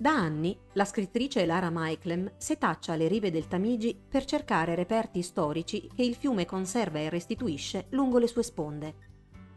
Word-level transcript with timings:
Da 0.00 0.12
anni 0.12 0.58
la 0.72 0.86
scrittrice 0.86 1.44
Lara 1.44 1.68
Maiklem 1.68 2.32
setaccia 2.38 2.94
le 2.94 3.06
rive 3.06 3.30
del 3.30 3.48
Tamigi 3.48 3.94
per 4.08 4.24
cercare 4.24 4.74
reperti 4.74 5.20
storici 5.20 5.90
che 5.94 6.02
il 6.02 6.14
fiume 6.14 6.46
conserva 6.46 7.00
e 7.00 7.10
restituisce 7.10 7.84
lungo 7.90 8.16
le 8.16 8.26
sue 8.26 8.42
sponde. 8.42 8.94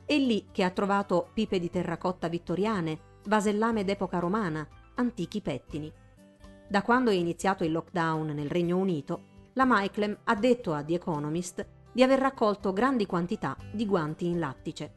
È 0.04 0.18
lì 0.18 0.48
che 0.52 0.66
ha 0.66 0.70
trovato 0.71 1.29
pipe 1.34 1.60
di 1.60 1.70
terracotta 1.70 2.28
vittoriane, 2.28 3.21
vasellame 3.24 3.86
d'epoca 3.86 4.20
romana, 4.20 4.68
antichi 4.96 5.39
pettini. 5.39 5.89
Da 6.68 6.82
quando 6.82 7.10
è 7.10 7.14
iniziato 7.14 7.64
il 7.64 7.71
lockdown 7.71 8.32
nel 8.32 8.50
Regno 8.50 8.75
Unito, 8.75 9.21
la 9.54 9.64
Maiklem 9.64 10.18
ha 10.25 10.36
detto 10.36 10.73
a 10.73 10.84
The 10.84 10.96
Economist 10.96 11.66
di 11.94 12.04
aver 12.04 12.20
raccolto 12.20 12.73
grandi 12.73 13.05
quantità 13.05 13.55
di 13.71 13.86
guanti 13.86 14.25
in 14.25 14.39
lattice. 14.39 14.96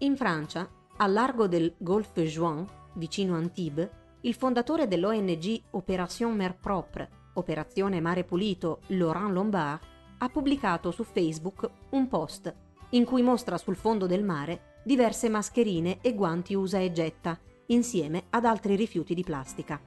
In 0.00 0.14
Francia, 0.14 0.68
al 0.98 1.10
largo 1.14 1.48
del 1.48 1.74
Golfe 1.78 2.26
Juan, 2.26 2.68
vicino 2.96 3.34
Antibes, 3.34 4.02
il 4.24 4.34
fondatore 4.34 4.88
dell'ONG 4.88 5.62
Opération 5.70 6.34
Mer 6.34 6.56
Propre, 6.56 7.10
Operazione 7.34 8.00
Mare 8.00 8.24
Pulito, 8.24 8.80
Laurent 8.88 9.30
Lombard, 9.30 9.80
ha 10.18 10.28
pubblicato 10.28 10.90
su 10.90 11.04
Facebook 11.04 11.68
un 11.90 12.08
post 12.08 12.54
in 12.90 13.04
cui 13.04 13.22
mostra 13.22 13.58
sul 13.58 13.76
fondo 13.76 14.06
del 14.06 14.22
mare 14.22 14.80
diverse 14.84 15.28
mascherine 15.28 15.98
e 16.00 16.14
guanti 16.14 16.54
usa 16.54 16.78
e 16.78 16.92
getta, 16.92 17.38
insieme 17.66 18.24
ad 18.30 18.44
altri 18.44 18.76
rifiuti 18.76 19.14
di 19.14 19.24
plastica. 19.24 19.80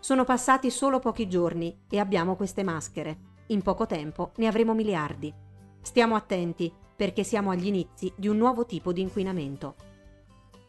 Sono 0.00 0.24
passati 0.24 0.70
solo 0.70 0.98
pochi 0.98 1.28
giorni 1.28 1.84
e 1.88 1.98
abbiamo 1.98 2.34
queste 2.34 2.62
maschere. 2.62 3.18
In 3.48 3.62
poco 3.62 3.86
tempo 3.86 4.32
ne 4.36 4.48
avremo 4.48 4.74
miliardi. 4.74 5.32
Stiamo 5.80 6.14
attenti 6.14 6.72
perché 6.94 7.24
siamo 7.24 7.50
agli 7.50 7.66
inizi 7.66 8.12
di 8.16 8.28
un 8.28 8.36
nuovo 8.36 8.66
tipo 8.66 8.92
di 8.92 9.00
inquinamento. 9.00 9.76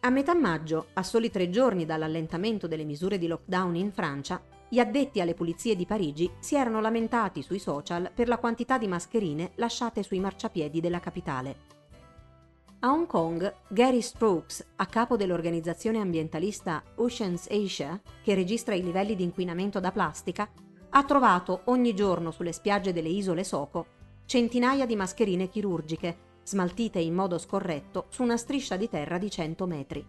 A 0.05 0.09
metà 0.09 0.35
maggio, 0.35 0.87
a 0.95 1.03
soli 1.03 1.31
tre 1.31 1.49
giorni 1.49 1.85
dall'allentamento 1.85 2.67
delle 2.67 2.83
misure 2.83 3.17
di 3.17 3.25
lockdown 3.25 3.77
in 3.77 3.93
Francia, 3.93 4.41
gli 4.67 4.77
addetti 4.77 5.21
alle 5.21 5.33
pulizie 5.33 5.77
di 5.77 5.85
Parigi 5.85 6.29
si 6.39 6.57
erano 6.57 6.81
lamentati 6.81 7.41
sui 7.41 7.57
social 7.57 8.11
per 8.13 8.27
la 8.27 8.37
quantità 8.37 8.77
di 8.77 8.85
mascherine 8.85 9.51
lasciate 9.55 10.03
sui 10.03 10.19
marciapiedi 10.19 10.81
della 10.81 10.99
capitale. 10.99 11.55
A 12.79 12.91
Hong 12.91 13.07
Kong, 13.07 13.53
Gary 13.69 14.01
Strokes, 14.01 14.71
a 14.75 14.85
capo 14.87 15.15
dell'organizzazione 15.15 15.99
ambientalista 15.99 16.83
Oceans 16.95 17.47
Asia, 17.49 17.97
che 18.21 18.33
registra 18.33 18.75
i 18.75 18.83
livelli 18.83 19.15
di 19.15 19.23
inquinamento 19.23 19.79
da 19.79 19.93
plastica, 19.93 20.51
ha 20.89 21.03
trovato 21.05 21.61
ogni 21.65 21.95
giorno 21.95 22.31
sulle 22.31 22.51
spiagge 22.51 22.91
delle 22.91 23.07
isole 23.07 23.45
Soco 23.45 24.01
centinaia 24.25 24.85
di 24.85 24.95
mascherine 24.95 25.49
chirurgiche, 25.49 26.31
smaltite 26.43 26.99
in 26.99 27.13
modo 27.13 27.37
scorretto 27.37 28.05
su 28.09 28.23
una 28.23 28.37
striscia 28.37 28.75
di 28.75 28.89
terra 28.89 29.17
di 29.17 29.29
100 29.29 29.65
metri. 29.65 30.05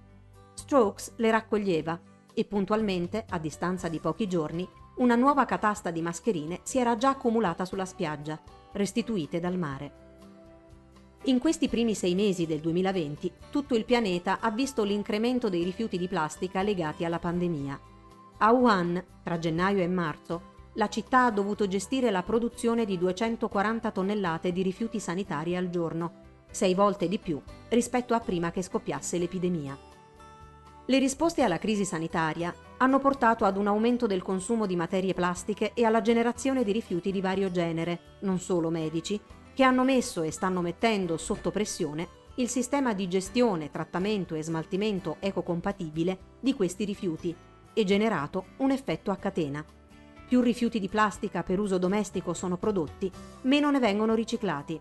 Strokes 0.55 1.15
le 1.17 1.31
raccoglieva 1.31 1.99
e 2.35 2.45
puntualmente, 2.45 3.25
a 3.29 3.39
distanza 3.39 3.89
di 3.89 4.01
pochi 4.01 4.29
giorni, 4.29 4.69
una 4.97 5.17
nuova 5.17 5.45
catasta 5.45 5.91
di 5.91 6.03
mascherine 6.03 6.61
si 6.63 6.79
era 6.79 6.97
già 6.97 7.11
accumulata 7.11 7.65
sulla 7.65 7.85
spiaggia, 7.85 8.41
restituite 8.73 9.41
dal 9.41 9.57
mare. 9.57 10.03
In 11.25 11.39
questi 11.39 11.69
primi 11.69 11.95
sei 11.95 12.15
mesi 12.15 12.45
del 12.45 12.61
2020 12.61 13.33
tutto 13.51 13.75
il 13.75 13.85
pianeta 13.85 14.41
ha 14.41 14.51
visto 14.51 14.83
l'incremento 14.85 15.49
dei 15.49 15.65
rifiuti 15.65 15.97
di 15.97 16.07
plastica 16.07 16.63
legati 16.63 17.05
alla 17.05 17.19
pandemia. 17.19 17.81
A 18.39 18.53
Wuhan, 18.53 19.03
tra 19.23 19.39
gennaio 19.39 19.83
e 19.83 19.89
marzo, 19.89 20.53
la 20.75 20.89
città 20.89 21.27
ha 21.27 21.31
dovuto 21.31 21.67
gestire 21.67 22.11
la 22.11 22.23
produzione 22.23 22.85
di 22.85 22.99
240 22.99 23.91
tonnellate 23.91 24.53
di 24.53 24.63
rifiuti 24.63 25.01
sanitari 25.01 25.57
al 25.57 25.71
giorno, 25.71 26.24
sei 26.55 26.75
volte 26.75 27.09
di 27.09 27.19
più 27.19 27.41
rispetto 27.69 28.15
a 28.15 28.21
prima 28.21 28.51
che 28.51 28.63
scoppiasse 28.63 29.19
l'epidemia. 29.19 29.77
Le 30.87 30.99
risposte 30.99 31.43
alla 31.43 31.59
crisi 31.59 31.85
sanitaria 31.85 32.55
hanno 32.79 32.99
portato 32.99 33.45
ad 33.45 33.57
un 33.57 33.67
aumento 33.67 34.07
del 34.07 34.23
consumo 34.23 34.67
di 34.67 34.77
materie 34.77 35.15
plastiche 35.15 35.73
e 35.75 35.85
alla 35.85 36.03
generazione 36.03 36.63
di 36.63 36.73
rifiuti 36.73 37.11
di 37.11 37.21
vario 37.21 37.51
genere, 37.51 38.19
non 38.21 38.39
solo 38.39 38.71
medici, 38.71 39.21
che 39.55 39.63
hanno 39.63 39.85
messo 39.85 40.23
e 40.23 40.31
stanno 40.31 40.61
mettendo 40.61 41.17
sotto 41.17 41.51
pressione 41.51 42.23
il 42.37 42.49
sistema 42.49 42.93
di 42.93 43.09
gestione, 43.09 43.71
trattamento 43.71 44.35
e 44.35 44.43
smaltimento 44.43 45.17
ecocompatibile 45.21 46.19
di 46.41 46.55
questi 46.55 46.85
rifiuti 46.85 47.35
e 47.73 47.85
generato 47.85 48.47
un 48.59 48.71
effetto 48.71 49.11
a 49.11 49.17
catena 49.17 49.65
più 50.27 50.41
rifiuti 50.41 50.81
di 50.81 50.89
plastica 50.89 51.43
per 51.43 51.61
uso 51.61 51.79
domestico 51.79 52.33
sono 52.33 52.57
prodotti, 52.57 53.11
meno 53.43 53.71
ne 53.71 53.79
vengono 53.79 54.15
riciclati. 54.15 54.81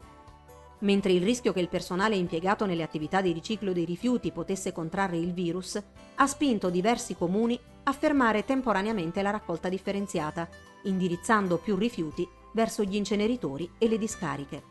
Mentre 0.84 1.14
il 1.14 1.24
rischio 1.24 1.54
che 1.54 1.62
il 1.62 1.70
personale 1.70 2.16
impiegato 2.16 2.66
nelle 2.66 2.84
attività 2.84 3.22
di 3.22 3.32
riciclo 3.32 3.72
dei 3.72 3.86
rifiuti 3.86 4.34
potesse 4.34 4.74
contrarre 4.74 5.18
il 5.18 5.32
virus 5.32 5.82
ha 6.16 6.28
spinto 6.28 6.70
diversi 6.70 7.16
comuni 7.16 7.58
a 7.84 7.94
fermare 7.94 8.44
temporaneamente 8.44 9.22
la 9.22 9.30
raccolta 9.30 9.70
differenziata, 9.70 10.48
indirizzando 10.84 11.58
più 11.58 11.78
rifiuti 11.78 12.28
verso 12.52 12.84
gli 12.84 12.96
inceneritori 12.96 13.70
e 13.78 13.88
le 13.88 13.98
discariche. 13.98 14.64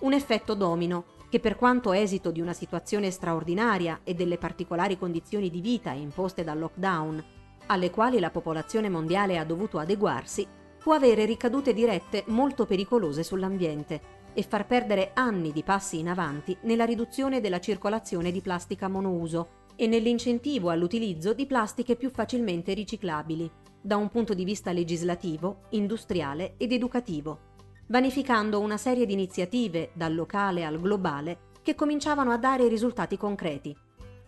Un 0.00 0.12
effetto 0.12 0.54
domino 0.54 1.04
che 1.28 1.38
per 1.38 1.54
quanto 1.54 1.92
esito 1.92 2.32
di 2.32 2.40
una 2.40 2.52
situazione 2.52 3.12
straordinaria 3.12 4.00
e 4.02 4.14
delle 4.14 4.38
particolari 4.38 4.98
condizioni 4.98 5.50
di 5.50 5.60
vita 5.60 5.92
imposte 5.92 6.42
dal 6.42 6.58
lockdown 6.58 7.24
alle 7.66 7.90
quali 7.90 8.18
la 8.18 8.30
popolazione 8.30 8.88
mondiale 8.88 9.38
ha 9.38 9.44
dovuto 9.44 9.78
adeguarsi, 9.78 10.44
può 10.82 10.94
avere 10.94 11.24
ricadute 11.24 11.72
dirette 11.72 12.24
molto 12.26 12.66
pericolose 12.66 13.22
sull'ambiente 13.22 14.21
e 14.34 14.42
far 14.42 14.66
perdere 14.66 15.10
anni 15.14 15.52
di 15.52 15.62
passi 15.62 15.98
in 15.98 16.08
avanti 16.08 16.56
nella 16.62 16.84
riduzione 16.84 17.40
della 17.40 17.60
circolazione 17.60 18.30
di 18.30 18.40
plastica 18.40 18.88
monouso 18.88 19.60
e 19.76 19.86
nell'incentivo 19.86 20.70
all'utilizzo 20.70 21.32
di 21.32 21.46
plastiche 21.46 21.96
più 21.96 22.10
facilmente 22.10 22.72
riciclabili, 22.74 23.50
da 23.80 23.96
un 23.96 24.08
punto 24.08 24.34
di 24.34 24.44
vista 24.44 24.72
legislativo, 24.72 25.62
industriale 25.70 26.54
ed 26.56 26.72
educativo, 26.72 27.50
vanificando 27.86 28.60
una 28.60 28.76
serie 28.76 29.06
di 29.06 29.12
iniziative, 29.12 29.90
dal 29.94 30.14
locale 30.14 30.64
al 30.64 30.80
globale, 30.80 31.50
che 31.62 31.74
cominciavano 31.74 32.30
a 32.30 32.38
dare 32.38 32.68
risultati 32.68 33.16
concreti 33.16 33.76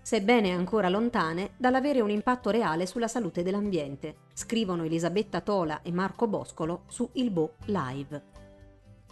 sebbene 0.04 0.52
ancora 0.52 0.90
lontane 0.90 1.54
dall'avere 1.56 2.02
un 2.02 2.10
impatto 2.10 2.50
reale 2.50 2.84
sulla 2.84 3.08
salute 3.08 3.42
dell'ambiente, 3.42 4.16
scrivono 4.34 4.84
Elisabetta 4.84 5.40
Tola 5.40 5.80
e 5.80 5.90
Marco 5.92 6.28
Boscolo 6.28 6.82
su 6.88 7.08
Il 7.14 7.30
Bo 7.30 7.54
Live. 7.64 8.33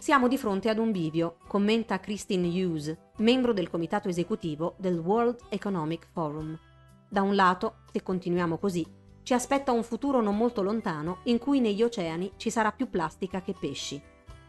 Siamo 0.03 0.27
di 0.27 0.37
fronte 0.37 0.67
ad 0.67 0.79
un 0.79 0.91
bivio, 0.91 1.37
commenta 1.47 2.01
Christine 2.01 2.49
Hughes, 2.49 2.93
membro 3.19 3.53
del 3.53 3.69
comitato 3.69 4.09
esecutivo 4.09 4.75
del 4.77 4.99
World 4.99 5.45
Economic 5.47 6.09
Forum. 6.11 6.59
Da 7.07 7.21
un 7.21 7.35
lato, 7.35 7.75
se 7.89 8.03
continuiamo 8.03 8.57
così, 8.57 8.85
ci 9.23 9.33
aspetta 9.33 9.71
un 9.71 9.81
futuro 9.81 10.21
non 10.21 10.35
molto 10.35 10.61
lontano 10.61 11.19
in 11.23 11.37
cui 11.37 11.61
negli 11.61 11.81
oceani 11.81 12.33
ci 12.35 12.49
sarà 12.49 12.73
più 12.73 12.89
plastica 12.89 13.41
che 13.41 13.55
pesci. 13.57 14.01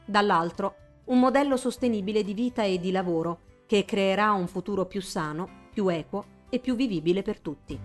Dall'altro, 0.04 0.74
un 1.04 1.20
modello 1.20 1.56
sostenibile 1.56 2.24
di 2.24 2.34
vita 2.34 2.64
e 2.64 2.80
di 2.80 2.90
lavoro 2.90 3.62
che 3.68 3.84
creerà 3.84 4.32
un 4.32 4.48
futuro 4.48 4.86
più 4.86 5.00
sano, 5.00 5.68
più 5.72 5.86
equo 5.86 6.24
e 6.48 6.58
più 6.58 6.74
vivibile 6.74 7.22
per 7.22 7.38
tutti. 7.38 7.78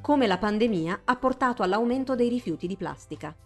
Come 0.00 0.26
la 0.26 0.38
pandemia 0.38 1.02
ha 1.04 1.16
portato 1.16 1.62
all'aumento 1.62 2.14
dei 2.14 2.30
rifiuti 2.30 2.66
di 2.66 2.76
plastica. 2.76 3.36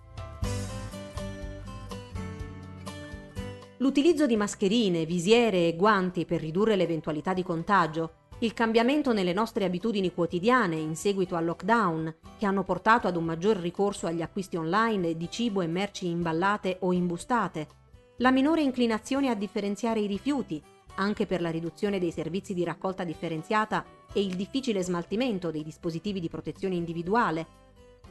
L'utilizzo 3.80 4.26
di 4.26 4.36
mascherine, 4.36 5.06
visiere 5.06 5.68
e 5.68 5.76
guanti 5.76 6.24
per 6.24 6.40
ridurre 6.40 6.74
l'eventualità 6.74 7.32
di 7.32 7.44
contagio, 7.44 8.26
il 8.40 8.52
cambiamento 8.52 9.12
nelle 9.12 9.32
nostre 9.32 9.64
abitudini 9.64 10.12
quotidiane 10.12 10.74
in 10.74 10.96
seguito 10.96 11.36
al 11.36 11.44
lockdown, 11.44 12.12
che 12.38 12.46
hanno 12.46 12.64
portato 12.64 13.06
ad 13.06 13.14
un 13.14 13.24
maggior 13.24 13.56
ricorso 13.56 14.08
agli 14.08 14.20
acquisti 14.20 14.56
online 14.56 15.16
di 15.16 15.30
cibo 15.30 15.60
e 15.60 15.68
merci 15.68 16.08
imballate 16.08 16.78
o 16.80 16.92
imbustate, 16.92 17.68
la 18.16 18.32
minore 18.32 18.62
inclinazione 18.62 19.28
a 19.28 19.34
differenziare 19.34 20.00
i 20.00 20.08
rifiuti, 20.08 20.60
anche 20.96 21.26
per 21.26 21.40
la 21.40 21.50
riduzione 21.50 22.00
dei 22.00 22.10
servizi 22.10 22.54
di 22.54 22.64
raccolta 22.64 23.04
differenziata 23.04 23.84
e 24.12 24.20
il 24.20 24.34
difficile 24.34 24.82
smaltimento 24.82 25.52
dei 25.52 25.62
dispositivi 25.62 26.18
di 26.18 26.28
protezione 26.28 26.74
individuale, 26.74 27.46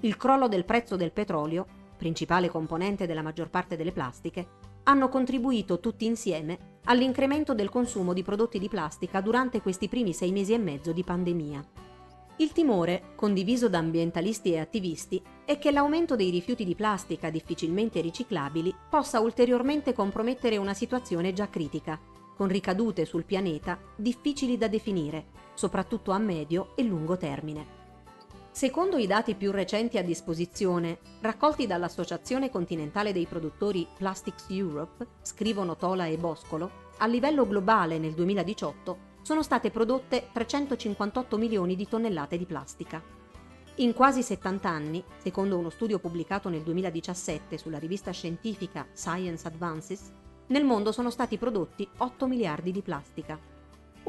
il 0.01 0.15
crollo 0.15 0.47
del 0.47 0.63
prezzo 0.63 0.95
del 0.95 1.11
petrolio, 1.11 1.65
principale 1.97 2.47
componente 2.47 3.05
della 3.05 3.21
maggior 3.21 3.49
parte 3.49 3.75
delle 3.75 3.91
plastiche, 3.91 4.47
hanno 4.87 5.09
contribuito 5.09 5.79
tutti 5.79 6.05
insieme 6.05 6.75
all'incremento 6.85 7.53
del 7.53 7.69
consumo 7.69 8.13
di 8.13 8.23
prodotti 8.23 8.57
di 8.57 8.69
plastica 8.69 9.19
durante 9.19 9.61
questi 9.61 9.89
primi 9.89 10.13
sei 10.13 10.31
mesi 10.31 10.53
e 10.53 10.57
mezzo 10.57 10.93
di 10.93 11.03
pandemia. 11.03 11.65
Il 12.37 12.53
timore, 12.53 13.13
condiviso 13.15 13.67
da 13.67 13.79
ambientalisti 13.79 14.53
e 14.53 14.59
attivisti, 14.59 15.21
è 15.43 15.57
che 15.57 15.71
l'aumento 15.71 16.15
dei 16.15 16.29
rifiuti 16.29 16.63
di 16.63 16.75
plastica 16.75 17.29
difficilmente 17.29 17.99
riciclabili 17.99 18.73
possa 18.89 19.19
ulteriormente 19.19 19.91
compromettere 19.91 20.55
una 20.55 20.73
situazione 20.73 21.33
già 21.33 21.49
critica, 21.49 21.99
con 22.35 22.47
ricadute 22.47 23.05
sul 23.05 23.25
pianeta 23.25 23.77
difficili 23.95 24.57
da 24.57 24.67
definire, 24.67 25.25
soprattutto 25.55 26.11
a 26.11 26.19
medio 26.19 26.73
e 26.75 26.83
lungo 26.83 27.17
termine. 27.17 27.76
Secondo 28.57 28.98
i 28.98 29.06
dati 29.06 29.36
più 29.36 29.51
recenti 29.51 30.00
a 30.00 30.04
disposizione, 30.04 30.98
raccolti 31.21 31.68
dall'Associazione 31.68 32.50
continentale 32.50 33.13
dei 33.13 33.27
produttori 33.27 33.86
Plastics 33.95 34.45
Europe, 34.50 35.06
scrivono 35.21 35.75
Tola 35.75 36.07
e 36.07 36.18
Boscolo, 36.18 36.71
a 36.98 37.06
livello 37.06 37.45
globale 37.45 38.00
nel 38.00 38.13
2018 38.13 38.98
sono 39.21 39.44
state 39.44 39.69
prodotte 39.69 40.30
358 40.33 41.38
milioni 41.38 41.75
di 41.75 41.88
tonnellate 41.88 42.36
di 42.36 42.48
plastica. 42.48 43.00
In 43.75 43.94
quasi 43.94 44.24
70 44.24 44.68
anni, 44.68 45.04
secondo 45.19 45.56
uno 45.56 45.69
studio 45.69 46.00
pubblicato 46.00 46.50
nel 46.50 46.63
2017 46.63 47.59
sulla 47.59 47.77
rivista 47.77 48.09
scientifica 48.09 48.88
Science 48.92 49.48
Advances, 49.48 50.12
nel 50.48 50.63
mondo 50.63 50.92
sono 50.92 51.12
stati 51.12 51.38
prodotti 51.38 51.88
8 51.98 52.25
miliardi 52.25 52.71
di 52.71 52.81
plastica. 52.81 53.56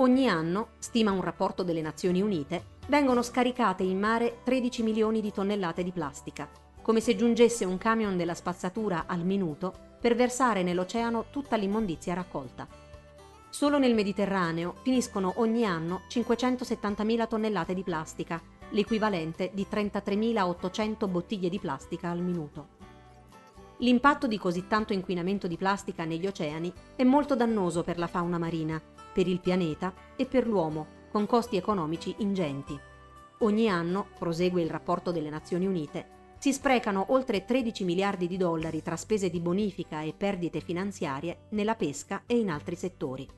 Ogni 0.00 0.28
anno, 0.28 0.68
stima 0.78 1.10
un 1.10 1.22
rapporto 1.22 1.64
delle 1.64 1.80
Nazioni 1.80 2.22
Unite, 2.22 2.76
vengono 2.86 3.20
scaricate 3.20 3.82
in 3.82 3.98
mare 3.98 4.38
13 4.44 4.84
milioni 4.84 5.20
di 5.20 5.32
tonnellate 5.32 5.82
di 5.82 5.90
plastica, 5.90 6.48
come 6.82 7.00
se 7.00 7.16
giungesse 7.16 7.64
un 7.64 7.78
camion 7.78 8.16
della 8.16 8.34
spazzatura 8.34 9.06
al 9.08 9.24
minuto 9.24 9.74
per 10.00 10.14
versare 10.14 10.62
nell'oceano 10.62 11.26
tutta 11.32 11.56
l'immondizia 11.56 12.14
raccolta. 12.14 12.68
Solo 13.48 13.80
nel 13.80 13.94
Mediterraneo 13.94 14.74
finiscono 14.82 15.32
ogni 15.38 15.64
anno 15.64 16.02
570.000 16.08 17.26
tonnellate 17.26 17.74
di 17.74 17.82
plastica, 17.82 18.40
l'equivalente 18.70 19.50
di 19.52 19.66
33.800 19.68 21.10
bottiglie 21.10 21.48
di 21.48 21.58
plastica 21.58 22.10
al 22.10 22.20
minuto. 22.20 22.76
L'impatto 23.78 24.28
di 24.28 24.38
così 24.38 24.68
tanto 24.68 24.92
inquinamento 24.92 25.48
di 25.48 25.56
plastica 25.56 26.04
negli 26.04 26.26
oceani 26.28 26.72
è 26.94 27.02
molto 27.02 27.34
dannoso 27.34 27.82
per 27.82 27.98
la 27.98 28.06
fauna 28.06 28.38
marina, 28.38 28.80
per 29.18 29.26
il 29.26 29.40
pianeta 29.40 29.92
e 30.14 30.26
per 30.26 30.46
l'uomo, 30.46 30.86
con 31.10 31.26
costi 31.26 31.56
economici 31.56 32.14
ingenti. 32.18 32.78
Ogni 33.38 33.68
anno, 33.68 34.10
prosegue 34.16 34.62
il 34.62 34.70
rapporto 34.70 35.10
delle 35.10 35.28
Nazioni 35.28 35.66
Unite, 35.66 36.36
si 36.38 36.52
sprecano 36.52 37.06
oltre 37.08 37.44
13 37.44 37.82
miliardi 37.82 38.28
di 38.28 38.36
dollari 38.36 38.80
tra 38.80 38.94
spese 38.94 39.28
di 39.28 39.40
bonifica 39.40 40.02
e 40.02 40.14
perdite 40.16 40.60
finanziarie 40.60 41.46
nella 41.48 41.74
pesca 41.74 42.22
e 42.26 42.38
in 42.38 42.48
altri 42.48 42.76
settori. 42.76 43.28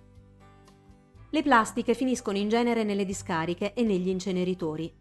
Le 1.30 1.42
plastiche 1.42 1.94
finiscono 1.94 2.36
in 2.36 2.50
genere 2.50 2.84
nelle 2.84 3.06
discariche 3.06 3.72
e 3.72 3.82
negli 3.82 4.08
inceneritori. 4.08 4.92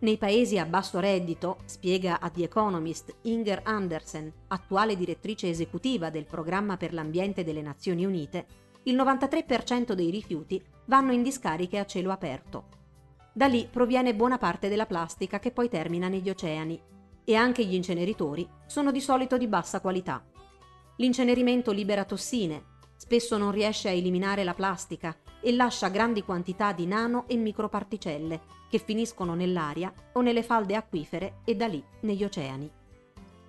Nei 0.00 0.18
paesi 0.18 0.58
a 0.58 0.66
basso 0.66 0.98
reddito, 0.98 1.58
spiega 1.64 2.18
a 2.18 2.28
The 2.28 2.42
Economist 2.42 3.14
Inger 3.22 3.60
Andersen, 3.62 4.32
attuale 4.48 4.96
direttrice 4.96 5.48
esecutiva 5.48 6.10
del 6.10 6.26
Programma 6.26 6.76
per 6.76 6.92
l'Ambiente 6.92 7.44
delle 7.44 7.62
Nazioni 7.62 8.04
Unite, 8.04 8.63
il 8.84 8.96
93% 8.96 9.92
dei 9.92 10.10
rifiuti 10.10 10.62
vanno 10.86 11.12
in 11.12 11.22
discariche 11.22 11.78
a 11.78 11.86
cielo 11.86 12.10
aperto. 12.10 12.68
Da 13.32 13.46
lì 13.46 13.66
proviene 13.70 14.14
buona 14.14 14.38
parte 14.38 14.68
della 14.68 14.86
plastica 14.86 15.38
che 15.38 15.50
poi 15.50 15.68
termina 15.68 16.08
negli 16.08 16.30
oceani 16.30 16.80
e 17.24 17.34
anche 17.34 17.64
gli 17.64 17.74
inceneritori 17.74 18.48
sono 18.66 18.92
di 18.92 19.00
solito 19.00 19.36
di 19.38 19.48
bassa 19.48 19.80
qualità. 19.80 20.22
L'incenerimento 20.96 21.72
libera 21.72 22.04
tossine, 22.04 22.72
spesso 22.96 23.36
non 23.36 23.50
riesce 23.50 23.88
a 23.88 23.92
eliminare 23.92 24.44
la 24.44 24.54
plastica 24.54 25.16
e 25.40 25.52
lascia 25.52 25.88
grandi 25.88 26.22
quantità 26.22 26.72
di 26.72 26.86
nano 26.86 27.24
e 27.26 27.36
microparticelle 27.36 28.40
che 28.68 28.78
finiscono 28.78 29.34
nell'aria 29.34 29.92
o 30.12 30.20
nelle 30.20 30.42
falde 30.42 30.76
acquifere 30.76 31.40
e 31.44 31.56
da 31.56 31.66
lì 31.66 31.82
negli 32.00 32.22
oceani. 32.22 32.70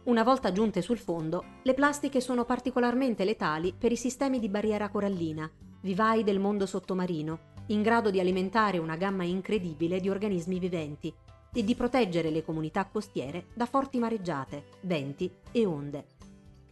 Una 0.06 0.22
volta 0.22 0.52
giunte 0.52 0.84
sul 0.84 1.00
fondo, 1.00 1.44
le 1.64 1.74
plastiche 1.74 2.22
sono 2.22 2.46
particolarmente 2.46 3.26
letali 3.26 3.74
per 3.76 3.92
i 3.92 3.96
sistemi 3.96 4.38
di 4.38 4.50
barriera 4.50 4.90
corallina, 4.90 5.50
vivai 5.82 6.24
del 6.24 6.38
mondo 6.40 6.68
sottomarino, 6.68 7.40
in 7.68 7.82
grado 7.82 8.12
di 8.12 8.20
alimentare 8.20 8.78
una 8.78 8.98
gamma 8.98 9.24
incredibile 9.24 10.00
di 10.00 10.08
organismi 10.08 10.60
viventi 10.60 11.12
e 11.52 11.64
di 11.64 11.74
proteggere 11.74 12.30
le 12.30 12.44
comunità 12.44 12.86
costiere 12.86 13.48
da 13.56 13.66
forti 13.66 13.98
mareggiate, 13.98 14.66
venti 14.82 15.32
e 15.52 15.66
onde. 15.66 16.06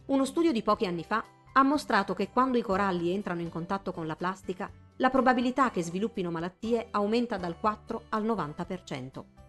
Uno 0.06 0.24
studio 0.24 0.52
di 0.52 0.62
pochi 0.62 0.86
anni 0.86 1.02
fa 1.02 1.24
ha 1.54 1.62
mostrato 1.64 2.14
che 2.14 2.30
quando 2.30 2.56
i 2.56 2.62
coralli 2.62 3.10
entrano 3.10 3.40
in 3.40 3.50
contatto 3.50 3.90
con 3.90 4.06
la 4.06 4.14
plastica, 4.14 4.70
la 4.98 5.10
probabilità 5.10 5.72
che 5.72 5.82
sviluppino 5.82 6.30
malattie 6.30 6.86
aumenta 6.92 7.36
dal 7.36 7.58
4 7.58 8.02
al 8.10 8.24
90%. 8.24 9.43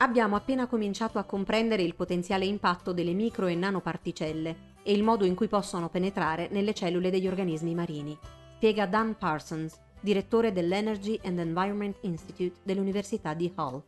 Abbiamo 0.00 0.36
appena 0.36 0.68
cominciato 0.68 1.18
a 1.18 1.24
comprendere 1.24 1.82
il 1.82 1.96
potenziale 1.96 2.44
impatto 2.44 2.92
delle 2.92 3.14
micro 3.14 3.46
e 3.46 3.56
nanoparticelle 3.56 4.56
e 4.84 4.92
il 4.92 5.02
modo 5.02 5.24
in 5.24 5.34
cui 5.34 5.48
possono 5.48 5.88
penetrare 5.88 6.48
nelle 6.52 6.72
cellule 6.72 7.10
degli 7.10 7.26
organismi 7.26 7.74
marini, 7.74 8.16
spiega 8.54 8.86
Dan 8.86 9.16
Parsons, 9.18 9.76
direttore 10.00 10.52
dell'Energy 10.52 11.18
and 11.24 11.40
Environment 11.40 11.96
Institute 12.02 12.60
dell'Università 12.62 13.34
di 13.34 13.52
Hull. 13.56 13.82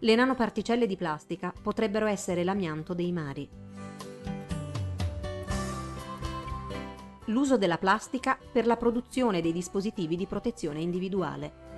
Le 0.00 0.14
nanoparticelle 0.14 0.86
di 0.86 0.96
plastica 0.96 1.54
potrebbero 1.62 2.04
essere 2.04 2.44
l'amianto 2.44 2.92
dei 2.92 3.10
mari. 3.10 3.48
l'uso 7.30 7.56
della 7.56 7.78
plastica 7.78 8.36
per 8.52 8.66
la 8.66 8.76
produzione 8.76 9.40
dei 9.40 9.52
dispositivi 9.52 10.16
di 10.16 10.26
protezione 10.26 10.80
individuale. 10.80 11.69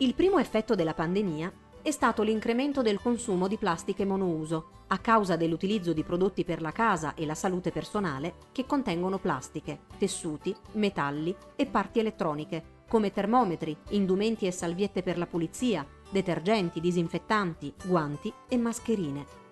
Il 0.00 0.14
primo 0.14 0.38
effetto 0.38 0.76
della 0.76 0.94
pandemia 0.94 1.52
è 1.82 1.90
stato 1.90 2.22
l'incremento 2.22 2.82
del 2.82 3.00
consumo 3.00 3.48
di 3.48 3.56
plastiche 3.56 4.04
monouso 4.04 4.84
a 4.88 4.98
causa 4.98 5.34
dell'utilizzo 5.34 5.92
di 5.92 6.04
prodotti 6.04 6.44
per 6.44 6.62
la 6.62 6.70
casa 6.70 7.14
e 7.14 7.26
la 7.26 7.34
salute 7.34 7.72
personale 7.72 8.34
che 8.52 8.64
contengono 8.64 9.18
plastiche, 9.18 9.80
tessuti, 9.98 10.54
metalli 10.74 11.34
e 11.56 11.66
parti 11.66 11.98
elettroniche, 11.98 12.84
come 12.88 13.10
termometri, 13.10 13.76
indumenti 13.90 14.46
e 14.46 14.52
salviette 14.52 15.02
per 15.02 15.18
la 15.18 15.26
pulizia, 15.26 15.84
detergenti, 16.08 16.78
disinfettanti, 16.80 17.74
guanti 17.84 18.32
e 18.48 18.56
mascherine. 18.56 19.47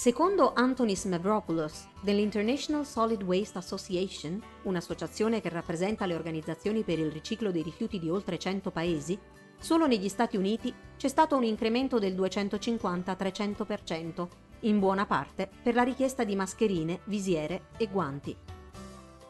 Secondo 0.00 0.54
Antonis 0.54 1.04
Mavropoulos 1.04 1.86
dell'International 2.00 2.86
Solid 2.86 3.22
Waste 3.22 3.58
Association, 3.58 4.42
un'associazione 4.62 5.42
che 5.42 5.50
rappresenta 5.50 6.06
le 6.06 6.14
organizzazioni 6.14 6.84
per 6.84 6.98
il 6.98 7.12
riciclo 7.12 7.50
dei 7.50 7.62
rifiuti 7.62 7.98
di 7.98 8.08
oltre 8.08 8.38
100 8.38 8.70
paesi, 8.70 9.18
solo 9.58 9.86
negli 9.86 10.08
Stati 10.08 10.38
Uniti 10.38 10.72
c'è 10.96 11.08
stato 11.08 11.36
un 11.36 11.44
incremento 11.44 11.98
del 11.98 12.14
250-300%, 12.14 14.26
in 14.60 14.78
buona 14.78 15.04
parte 15.04 15.50
per 15.62 15.74
la 15.74 15.82
richiesta 15.82 16.24
di 16.24 16.34
mascherine, 16.34 17.00
visiere 17.04 17.64
e 17.76 17.86
guanti. 17.88 18.34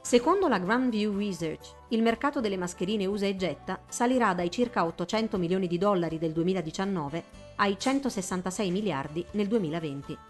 Secondo 0.00 0.46
la 0.46 0.60
Grandview 0.60 1.18
Research, 1.18 1.74
il 1.88 2.00
mercato 2.00 2.38
delle 2.38 2.56
mascherine 2.56 3.06
usa 3.06 3.26
e 3.26 3.34
getta 3.34 3.80
salirà 3.88 4.34
dai 4.34 4.52
circa 4.52 4.84
800 4.84 5.36
milioni 5.36 5.66
di 5.66 5.78
dollari 5.78 6.18
del 6.18 6.30
2019 6.30 7.24
ai 7.56 7.76
166 7.76 8.70
miliardi 8.70 9.26
nel 9.32 9.48
2020. 9.48 10.29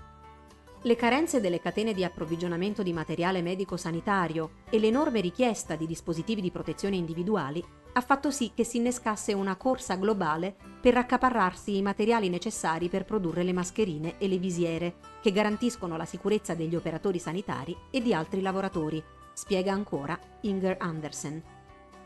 Le 0.83 0.97
carenze 0.97 1.41
delle 1.43 1.61
catene 1.61 1.93
di 1.93 2.05
approvvigionamento 2.05 2.83
di 2.83 2.95
materiale 2.95 3.43
medico-sanitario 3.43 4.53
e 4.71 4.79
l'enorme 4.79 5.21
richiesta 5.21 5.77
di 5.77 5.87
dispositivi 5.87 6.41
di 6.41 6.51
protezione 6.51 6.97
individuali 6.97 7.63
ha 7.93 8.01
fatto 8.01 8.31
sì 8.31 8.53
che 8.55 8.65
si 8.65 8.79
innescasse 8.79 9.35
una 9.35 9.57
corsa 9.57 9.97
globale 9.97 10.57
per 10.81 10.97
accaparrarsi 10.97 11.77
i 11.77 11.83
materiali 11.83 12.31
necessari 12.31 12.89
per 12.89 13.05
produrre 13.05 13.43
le 13.43 13.53
mascherine 13.53 14.17
e 14.17 14.27
le 14.27 14.39
visiere, 14.39 14.95
che 15.21 15.33
garantiscono 15.33 15.99
la 15.99 16.07
sicurezza 16.07 16.55
degli 16.55 16.75
operatori 16.75 17.19
sanitari 17.19 17.77
e 17.91 18.01
di 18.01 18.15
altri 18.15 18.41
lavoratori, 18.41 19.03
spiega 19.35 19.73
ancora 19.73 20.19
Inger 20.43 20.77
Andersen. 20.79 21.43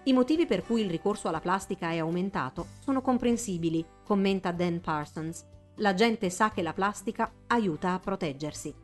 I 0.03 0.13
motivi 0.13 0.47
per 0.47 0.65
cui 0.65 0.83
il 0.83 0.91
ricorso 0.91 1.29
alla 1.29 1.41
plastica 1.41 1.91
è 1.91 1.99
aumentato 1.99 2.67
sono 2.81 3.03
comprensibili, 3.03 3.85
commenta 4.03 4.51
Dan 4.51 4.81
Parsons, 4.81 5.45
la 5.77 5.95
gente 5.95 6.31
sa 6.31 6.51
che 6.51 6.63
la 6.63 6.73
plastica 6.73 7.33
aiuta 7.49 7.93
a 7.93 7.99
proteggersi. 7.99 8.75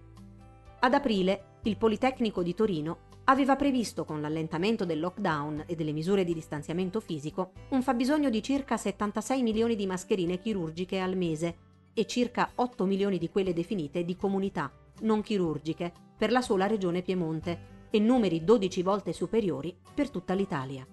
Ad 0.81 0.95
aprile, 0.95 1.59
il 1.63 1.77
Politecnico 1.77 2.43
di 2.43 2.55
Torino 2.55 3.09
aveva 3.25 3.55
previsto 3.55 4.05
con 4.05 4.21
l'allentamento 4.21 4.85
del 4.85 4.99
lockdown 4.99 5.65
e 5.67 5.77
delle 5.77 5.93
misure 5.93 6.25
di 6.25 6.35
distanziamento 6.35 7.01
fisico 7.01 7.53
un 7.71 7.83
fabbisogno 7.83 8.31
di 8.31 8.43
circa 8.43 8.77
76 8.77 9.43
milioni 9.43 9.77
di 9.77 9.87
mascherine 9.87 10.41
chirurgiche 10.41 10.99
al 10.99 11.17
mese 11.17 11.57
e 11.95 12.07
circa 12.07 12.51
8 12.55 12.85
milioni 12.87 13.19
di 13.19 13.29
quelle 13.29 13.53
definite 13.53 14.05
di 14.05 14.17
comunità, 14.17 14.73
non 15.03 15.23
chirurgiche, 15.23 15.93
per 16.17 16.33
la 16.33 16.41
sola 16.41 16.67
regione 16.67 17.03
Piemonte 17.03 17.79
e 17.91 17.99
numeri 17.99 18.43
12 18.43 18.83
volte 18.83 19.13
superiori 19.13 19.77
per 19.95 20.11
tutta 20.11 20.35
l'Italia. 20.35 20.87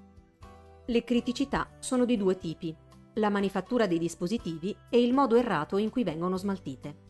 Le 0.86 1.04
criticità 1.04 1.70
sono 1.80 2.06
di 2.06 2.18
due 2.18 2.38
tipi 2.38 2.75
la 3.18 3.30
manifattura 3.30 3.86
dei 3.88 4.00
dispositivi 4.00 4.76
e 4.90 5.02
il 5.02 5.14
modo 5.14 5.36
errato 5.36 5.78
in 5.78 5.90
cui 5.90 6.04
vengono 6.04 6.38
smaltite. 6.38 7.06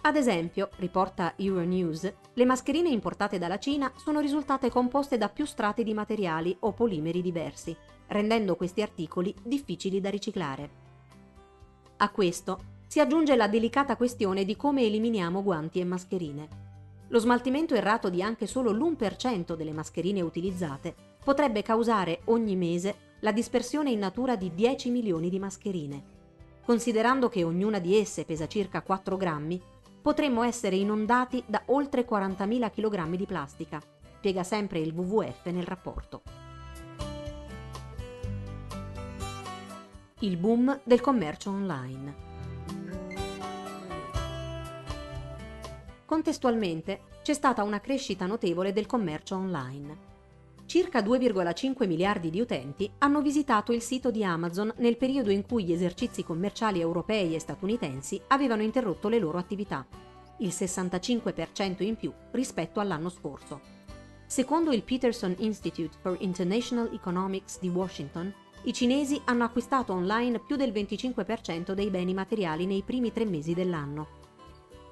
Ad 0.00 0.16
esempio, 0.16 0.70
riporta 0.76 1.34
Euronews, 1.36 2.12
le 2.32 2.44
mascherine 2.44 2.88
importate 2.88 3.38
dalla 3.38 3.58
Cina 3.58 3.92
sono 3.96 4.20
risultate 4.20 4.70
composte 4.70 5.18
da 5.18 5.28
più 5.28 5.44
strati 5.44 5.82
di 5.82 5.92
materiali 5.92 6.56
o 6.60 6.72
polimeri 6.72 7.20
diversi, 7.20 7.76
rendendo 8.06 8.54
questi 8.54 8.80
articoli 8.80 9.34
difficili 9.42 10.00
da 10.00 10.08
riciclare. 10.08 10.70
A 11.96 12.10
questo 12.10 12.76
si 12.86 13.00
aggiunge 13.00 13.34
la 13.34 13.48
delicata 13.48 13.96
questione 13.96 14.44
di 14.44 14.56
come 14.56 14.82
eliminiamo 14.82 15.42
guanti 15.42 15.80
e 15.80 15.84
mascherine. 15.84 16.48
Lo 17.08 17.18
smaltimento 17.18 17.74
errato 17.74 18.08
di 18.08 18.22
anche 18.22 18.46
solo 18.46 18.70
l'1% 18.70 19.56
delle 19.56 19.72
mascherine 19.72 20.20
utilizzate 20.20 20.94
potrebbe 21.24 21.62
causare 21.62 22.20
ogni 22.26 22.54
mese 22.54 23.07
la 23.20 23.32
dispersione 23.32 23.90
in 23.90 23.98
natura 23.98 24.36
di 24.36 24.54
10 24.54 24.90
milioni 24.90 25.28
di 25.28 25.38
mascherine. 25.38 26.16
Considerando 26.64 27.28
che 27.28 27.44
ognuna 27.44 27.78
di 27.78 27.96
esse 27.96 28.24
pesa 28.24 28.46
circa 28.46 28.82
4 28.82 29.16
grammi, 29.16 29.60
potremmo 30.00 30.42
essere 30.42 30.76
inondati 30.76 31.42
da 31.46 31.62
oltre 31.66 32.06
40.000 32.06 32.70
kg 32.70 33.16
di 33.16 33.26
plastica, 33.26 33.82
spiega 34.16 34.42
sempre 34.42 34.78
il 34.78 34.92
WWF 34.92 35.46
nel 35.46 35.64
rapporto. 35.64 36.22
Il 40.20 40.36
boom 40.36 40.80
del 40.84 41.00
commercio 41.00 41.50
online. 41.50 42.26
Contestualmente 46.04 47.00
c'è 47.22 47.34
stata 47.34 47.62
una 47.62 47.80
crescita 47.80 48.26
notevole 48.26 48.72
del 48.72 48.86
commercio 48.86 49.36
online. 49.36 50.17
Circa 50.68 51.00
2,5 51.00 51.86
miliardi 51.86 52.28
di 52.28 52.42
utenti 52.42 52.92
hanno 52.98 53.22
visitato 53.22 53.72
il 53.72 53.80
sito 53.80 54.10
di 54.10 54.22
Amazon 54.22 54.70
nel 54.76 54.98
periodo 54.98 55.30
in 55.30 55.46
cui 55.46 55.64
gli 55.64 55.72
esercizi 55.72 56.22
commerciali 56.22 56.78
europei 56.78 57.34
e 57.34 57.38
statunitensi 57.38 58.20
avevano 58.26 58.60
interrotto 58.60 59.08
le 59.08 59.18
loro 59.18 59.38
attività, 59.38 59.86
il 60.40 60.48
65% 60.48 61.82
in 61.84 61.96
più 61.96 62.12
rispetto 62.32 62.80
all'anno 62.80 63.08
scorso. 63.08 63.62
Secondo 64.26 64.72
il 64.72 64.82
Peterson 64.82 65.34
Institute 65.38 65.96
for 66.02 66.18
International 66.20 66.90
Economics 66.92 67.58
di 67.60 67.70
Washington, 67.70 68.30
i 68.64 68.74
cinesi 68.74 69.18
hanno 69.24 69.44
acquistato 69.44 69.94
online 69.94 70.38
più 70.40 70.56
del 70.56 70.70
25% 70.70 71.72
dei 71.72 71.88
beni 71.88 72.12
materiali 72.12 72.66
nei 72.66 72.82
primi 72.82 73.10
tre 73.10 73.24
mesi 73.24 73.54
dell'anno 73.54 74.17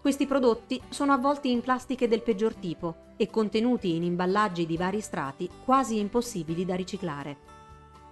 questi 0.07 0.29
prodotti 0.29 0.81
sono 0.89 1.13
avvolti 1.13 1.51
in 1.51 1.63
plastiche 1.63 2.07
del 2.07 2.23
peggior 2.23 2.55
tipo 2.55 3.15
e 3.17 3.29
contenuti 3.29 3.97
in 3.97 4.05
imballaggi 4.05 4.65
di 4.65 4.77
vari 4.77 5.01
strati 5.01 5.51
quasi 5.65 5.99
impossibili 5.99 6.65
da 6.65 6.77
riciclare. 6.77 7.37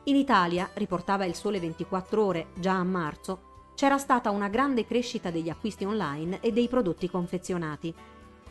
In 0.06 0.16
Italia, 0.16 0.68
riportava 0.74 1.24
il 1.24 1.36
Sole 1.36 1.60
24 1.60 2.24
ore 2.24 2.46
già 2.58 2.72
a 2.72 2.82
marzo, 2.82 3.70
c'era 3.76 3.96
stata 3.96 4.30
una 4.30 4.48
grande 4.48 4.84
crescita 4.84 5.30
degli 5.30 5.48
acquisti 5.48 5.84
online 5.84 6.40
e 6.40 6.50
dei 6.50 6.66
prodotti 6.66 7.08
confezionati. 7.08 7.94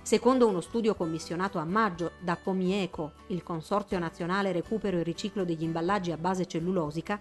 Secondo 0.02 0.48
uno 0.48 0.62
studio 0.62 0.96
commissionato 0.96 1.58
a 1.58 1.66
maggio 1.66 2.12
da 2.22 2.38
Comieco, 2.38 3.12
il 3.28 3.44
Consorzio 3.44 4.00
Nazionale 4.00 4.54
Recupero 4.54 5.00
e 5.00 5.04
Riciclo 5.04 5.44
degli 5.44 5.64
Imballaggi 5.64 6.14
a 6.14 6.18
base 6.18 6.46
cellulosica, 6.46 7.20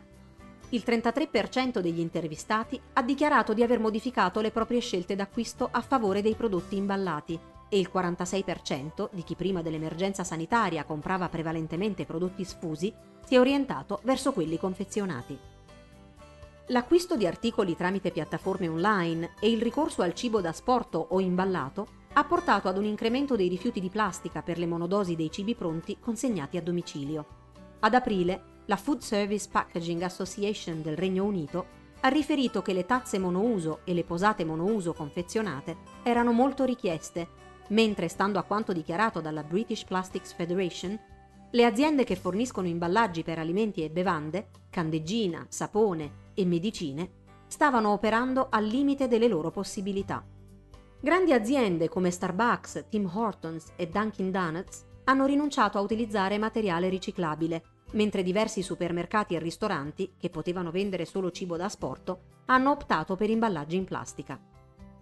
il 0.72 0.82
33% 0.86 1.80
degli 1.80 2.00
intervistati 2.00 2.80
ha 2.94 3.02
dichiarato 3.02 3.52
di 3.52 3.62
aver 3.62 3.78
modificato 3.78 4.40
le 4.40 4.50
proprie 4.50 4.80
scelte 4.80 5.14
d'acquisto 5.14 5.68
a 5.70 5.82
favore 5.82 6.22
dei 6.22 6.34
prodotti 6.34 6.76
imballati 6.76 7.38
e 7.68 7.78
il 7.78 7.90
46% 7.92 9.10
di 9.12 9.22
chi 9.22 9.34
prima 9.34 9.60
dell'emergenza 9.60 10.24
sanitaria 10.24 10.84
comprava 10.84 11.28
prevalentemente 11.28 12.06
prodotti 12.06 12.44
sfusi 12.44 12.92
si 13.24 13.34
è 13.34 13.40
orientato 13.40 14.00
verso 14.04 14.32
quelli 14.32 14.58
confezionati. 14.58 15.38
L'acquisto 16.68 17.16
di 17.16 17.26
articoli 17.26 17.76
tramite 17.76 18.10
piattaforme 18.10 18.68
online 18.68 19.32
e 19.40 19.50
il 19.50 19.60
ricorso 19.60 20.00
al 20.00 20.14
cibo 20.14 20.40
da 20.40 20.52
sporto 20.52 21.06
o 21.10 21.20
imballato 21.20 22.00
ha 22.14 22.24
portato 22.24 22.68
ad 22.68 22.78
un 22.78 22.84
incremento 22.84 23.36
dei 23.36 23.48
rifiuti 23.48 23.80
di 23.80 23.90
plastica 23.90 24.40
per 24.40 24.56
le 24.56 24.66
monodosi 24.66 25.16
dei 25.16 25.30
cibi 25.30 25.54
pronti 25.54 25.98
consegnati 26.00 26.56
a 26.56 26.62
domicilio. 26.62 27.26
Ad 27.80 27.94
aprile 27.94 28.51
la 28.66 28.76
Food 28.76 29.00
Service 29.00 29.48
Packaging 29.50 30.02
Association 30.02 30.82
del 30.82 30.96
Regno 30.96 31.24
Unito 31.24 31.80
ha 32.00 32.08
riferito 32.08 32.62
che 32.62 32.72
le 32.72 32.86
tazze 32.86 33.18
monouso 33.18 33.80
e 33.84 33.94
le 33.94 34.04
posate 34.04 34.44
monouso 34.44 34.92
confezionate 34.92 35.76
erano 36.02 36.32
molto 36.32 36.64
richieste, 36.64 37.28
mentre, 37.68 38.08
stando 38.08 38.38
a 38.38 38.42
quanto 38.42 38.72
dichiarato 38.72 39.20
dalla 39.20 39.42
British 39.42 39.84
Plastics 39.84 40.32
Federation, 40.32 40.98
le 41.50 41.64
aziende 41.64 42.04
che 42.04 42.16
forniscono 42.16 42.66
imballaggi 42.66 43.22
per 43.22 43.38
alimenti 43.38 43.84
e 43.84 43.90
bevande, 43.90 44.48
candeggina, 44.70 45.44
sapone 45.48 46.30
e 46.34 46.44
medicine, 46.44 47.10
stavano 47.46 47.90
operando 47.90 48.48
al 48.50 48.64
limite 48.64 49.06
delle 49.06 49.28
loro 49.28 49.50
possibilità. 49.50 50.24
Grandi 51.00 51.32
aziende 51.32 51.88
come 51.88 52.10
Starbucks, 52.10 52.86
Tim 52.88 53.10
Hortons 53.12 53.72
e 53.76 53.88
Dunkin' 53.88 54.30
Donuts 54.30 54.84
hanno 55.04 55.26
rinunciato 55.26 55.76
a 55.76 55.80
utilizzare 55.80 56.38
materiale 56.38 56.88
riciclabile 56.88 57.62
mentre 57.92 58.22
diversi 58.22 58.62
supermercati 58.62 59.34
e 59.34 59.38
ristoranti, 59.38 60.12
che 60.18 60.30
potevano 60.30 60.70
vendere 60.70 61.04
solo 61.04 61.30
cibo 61.30 61.56
da 61.56 61.64
asporto, 61.64 62.20
hanno 62.46 62.70
optato 62.70 63.16
per 63.16 63.30
imballaggi 63.30 63.76
in 63.76 63.84
plastica. 63.84 64.38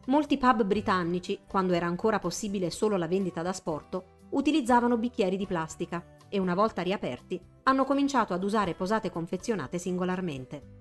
Molti 0.06 0.38
pub 0.38 0.64
britannici, 0.64 1.40
quando 1.46 1.72
era 1.72 1.86
ancora 1.86 2.18
possibile 2.18 2.70
solo 2.70 2.96
la 2.96 3.06
vendita 3.06 3.42
da 3.42 3.50
asporto, 3.50 4.18
utilizzavano 4.30 4.96
bicchieri 4.96 5.36
di 5.36 5.46
plastica 5.46 6.16
e 6.28 6.38
una 6.38 6.54
volta 6.54 6.82
riaperti 6.82 7.40
hanno 7.64 7.84
cominciato 7.84 8.32
ad 8.32 8.42
usare 8.42 8.74
posate 8.74 9.10
confezionate 9.10 9.78
singolarmente. 9.78 10.78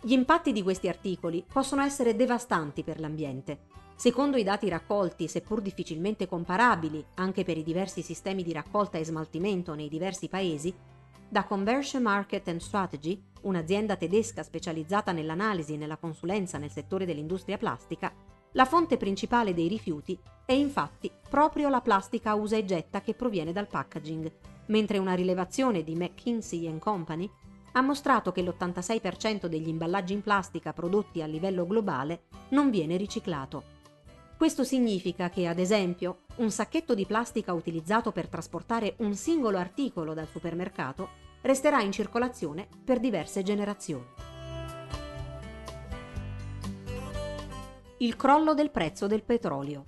Gli 0.00 0.12
impatti 0.12 0.52
di 0.52 0.62
questi 0.62 0.88
articoli 0.88 1.44
possono 1.50 1.82
essere 1.82 2.14
devastanti 2.14 2.82
per 2.82 3.00
l'ambiente. 3.00 3.66
Secondo 3.96 4.36
i 4.36 4.44
dati 4.44 4.68
raccolti, 4.68 5.26
seppur 5.26 5.60
difficilmente 5.60 6.28
comparabili 6.28 7.04
anche 7.14 7.42
per 7.42 7.58
i 7.58 7.64
diversi 7.64 8.02
sistemi 8.02 8.44
di 8.44 8.52
raccolta 8.52 8.96
e 8.96 9.04
smaltimento 9.04 9.74
nei 9.74 9.88
diversi 9.88 10.28
paesi, 10.28 10.72
da 11.28 11.44
Conversion 11.44 12.02
Market 12.02 12.48
and 12.48 12.60
Strategy, 12.60 13.22
un'azienda 13.42 13.96
tedesca 13.96 14.42
specializzata 14.42 15.12
nell'analisi 15.12 15.74
e 15.74 15.76
nella 15.76 15.98
consulenza 15.98 16.58
nel 16.58 16.70
settore 16.70 17.04
dell'industria 17.04 17.58
plastica, 17.58 18.12
la 18.52 18.64
fonte 18.64 18.96
principale 18.96 19.52
dei 19.52 19.68
rifiuti 19.68 20.18
è 20.46 20.52
infatti 20.52 21.10
proprio 21.28 21.68
la 21.68 21.82
plastica 21.82 22.34
usa 22.34 22.56
e 22.56 22.64
getta 22.64 23.02
che 23.02 23.12
proviene 23.12 23.52
dal 23.52 23.68
packaging, 23.68 24.32
mentre 24.66 24.96
una 24.96 25.14
rilevazione 25.14 25.84
di 25.84 25.94
McKinsey 25.94 26.78
Company 26.78 27.30
ha 27.72 27.82
mostrato 27.82 28.32
che 28.32 28.42
l'86% 28.42 29.46
degli 29.46 29.68
imballaggi 29.68 30.14
in 30.14 30.22
plastica 30.22 30.72
prodotti 30.72 31.20
a 31.20 31.26
livello 31.26 31.66
globale 31.66 32.22
non 32.50 32.70
viene 32.70 32.96
riciclato. 32.96 33.76
Questo 34.38 34.64
significa 34.64 35.28
che, 35.28 35.46
ad 35.46 35.58
esempio, 35.58 36.20
un 36.38 36.50
sacchetto 36.50 36.94
di 36.94 37.04
plastica 37.06 37.52
utilizzato 37.52 38.12
per 38.12 38.28
trasportare 38.28 38.94
un 38.98 39.14
singolo 39.14 39.58
articolo 39.58 40.14
dal 40.14 40.28
supermercato 40.28 41.26
resterà 41.42 41.80
in 41.82 41.92
circolazione 41.92 42.68
per 42.84 43.00
diverse 43.00 43.42
generazioni. 43.42 44.06
Il 47.98 48.14
crollo 48.16 48.54
del 48.54 48.70
prezzo 48.70 49.06
del 49.06 49.24
petrolio. 49.24 49.84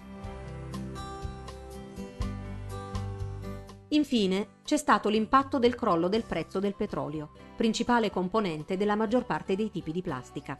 Infine, 3.89 4.49
c'è 4.65 4.77
stato 4.77 5.09
l'impatto 5.09 5.59
del 5.59 5.75
crollo 5.75 6.09
del 6.09 6.25
prezzo 6.25 6.59
del 6.59 6.75
petrolio, 6.75 7.31
principale 7.57 8.11
componente 8.11 8.77
della 8.77 8.97
maggior 8.97 9.25
parte 9.25 9.55
dei 9.55 9.71
tipi 9.71 9.93
di 9.93 10.03
plastica. 10.03 10.59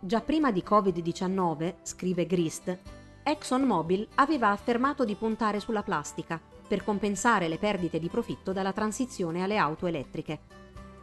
Già 0.00 0.20
prima 0.20 0.50
di 0.50 0.62
Covid-19, 0.66 1.76
scrive 1.82 2.26
Grist, 2.26 2.78
ExxonMobil 3.24 4.08
aveva 4.16 4.48
affermato 4.48 5.04
di 5.04 5.14
puntare 5.14 5.60
sulla 5.60 5.82
plastica 5.82 6.40
per 6.66 6.82
compensare 6.82 7.48
le 7.48 7.58
perdite 7.58 7.98
di 7.98 8.08
profitto 8.08 8.52
dalla 8.52 8.72
transizione 8.72 9.42
alle 9.42 9.58
auto 9.58 9.86
elettriche. 9.86 10.40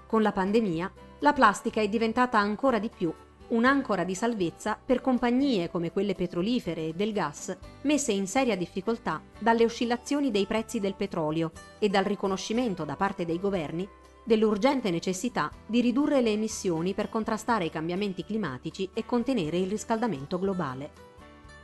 Con 0.06 0.22
la 0.22 0.32
pandemia, 0.32 0.92
la 1.20 1.34
plastica 1.34 1.82
è 1.82 1.88
diventata 1.88 2.38
ancora 2.38 2.80
di 2.80 2.90
più 2.90 3.14
un'ancora 3.50 4.04
di 4.04 4.16
salvezza 4.16 4.78
per 4.84 5.02
compagnie 5.02 5.70
come 5.70 5.92
quelle 5.92 6.14
petrolifere 6.14 6.88
e 6.88 6.94
del 6.94 7.14
gas, 7.14 7.56
messe 7.84 8.12
in 8.12 8.28
seria 8.28 8.56
difficoltà 8.56 9.22
dalle 9.40 9.64
oscillazioni 9.64 10.30
dei 10.30 10.46
prezzi 10.46 10.80
del 10.80 10.96
petrolio 10.96 11.52
e 11.80 11.90
dal 11.90 12.04
riconoscimento 12.04 12.84
da 12.84 12.96
parte 12.96 13.26
dei 13.26 13.40
governi 13.40 13.88
dell'urgente 14.24 14.92
necessità 14.92 15.50
di 15.66 15.82
ridurre 15.82 16.22
le 16.22 16.32
emissioni 16.32 16.94
per 16.94 17.10
contrastare 17.10 17.66
i 17.66 17.72
cambiamenti 17.72 18.24
climatici 18.24 18.90
e 18.94 19.06
contenere 19.06 19.58
il 19.58 19.70
riscaldamento 19.70 20.38
globale. 20.38 21.09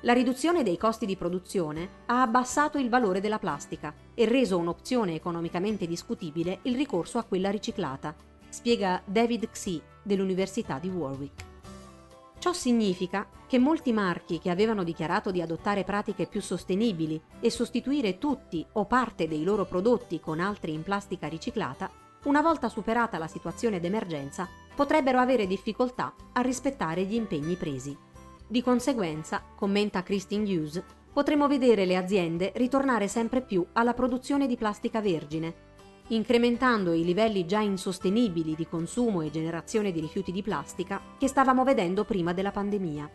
La 0.05 0.13
riduzione 0.13 0.61
dei 0.61 0.77
costi 0.77 1.07
di 1.07 1.15
produzione 1.15 2.03
ha 2.05 2.21
abbassato 2.21 2.77
il 2.77 2.89
valore 2.89 3.21
della 3.21 3.39
plastica 3.39 3.91
e 4.13 4.25
reso 4.25 4.55
un'opzione 4.55 5.15
economicamente 5.15 5.87
discutibile 5.87 6.59
il 6.63 6.75
ricorso 6.75 7.17
a 7.17 7.23
quella 7.23 7.49
riciclata, 7.49 8.15
spiega 8.47 9.01
David 9.03 9.49
Xi 9.49 9.81
dell'Università 10.03 10.77
di 10.77 10.89
Warwick. 10.89 11.43
Ciò 12.37 12.53
significa 12.53 13.27
che 13.47 13.57
molti 13.57 13.91
marchi 13.93 14.37
che 14.37 14.51
avevano 14.51 14.83
dichiarato 14.83 15.31
di 15.31 15.41
adottare 15.41 15.83
pratiche 15.83 16.27
più 16.27 16.39
sostenibili 16.39 17.19
e 17.39 17.49
sostituire 17.49 18.19
tutti 18.19 18.63
o 18.73 18.85
parte 18.85 19.27
dei 19.27 19.43
loro 19.43 19.65
prodotti 19.65 20.19
con 20.19 20.39
altri 20.39 20.71
in 20.71 20.83
plastica 20.83 21.25
riciclata, 21.25 21.89
una 22.25 22.43
volta 22.43 22.69
superata 22.69 23.17
la 23.17 23.27
situazione 23.27 23.79
d'emergenza, 23.79 24.47
potrebbero 24.75 25.17
avere 25.17 25.47
difficoltà 25.47 26.13
a 26.33 26.41
rispettare 26.41 27.05
gli 27.05 27.15
impegni 27.15 27.55
presi. 27.55 28.04
Di 28.47 28.61
conseguenza, 28.61 29.41
commenta 29.55 30.03
Christine 30.03 30.43
Hughes, 30.43 30.83
potremo 31.11 31.47
vedere 31.47 31.85
le 31.85 31.95
aziende 31.95 32.51
ritornare 32.55 33.07
sempre 33.07 33.41
più 33.41 33.65
alla 33.73 33.95
produzione 33.95 34.45
di 34.45 34.55
plastica 34.55 35.01
vergine, 35.01 35.53
incrementando 36.09 36.93
i 36.93 37.03
livelli 37.03 37.47
già 37.47 37.59
insostenibili 37.61 38.53
di 38.53 38.67
consumo 38.67 39.21
e 39.21 39.31
generazione 39.31 39.91
di 39.91 39.99
rifiuti 39.99 40.31
di 40.31 40.43
plastica 40.43 41.01
che 41.17 41.27
stavamo 41.27 41.63
vedendo 41.63 42.05
prima 42.05 42.33
della 42.33 42.51
pandemia. 42.51 43.09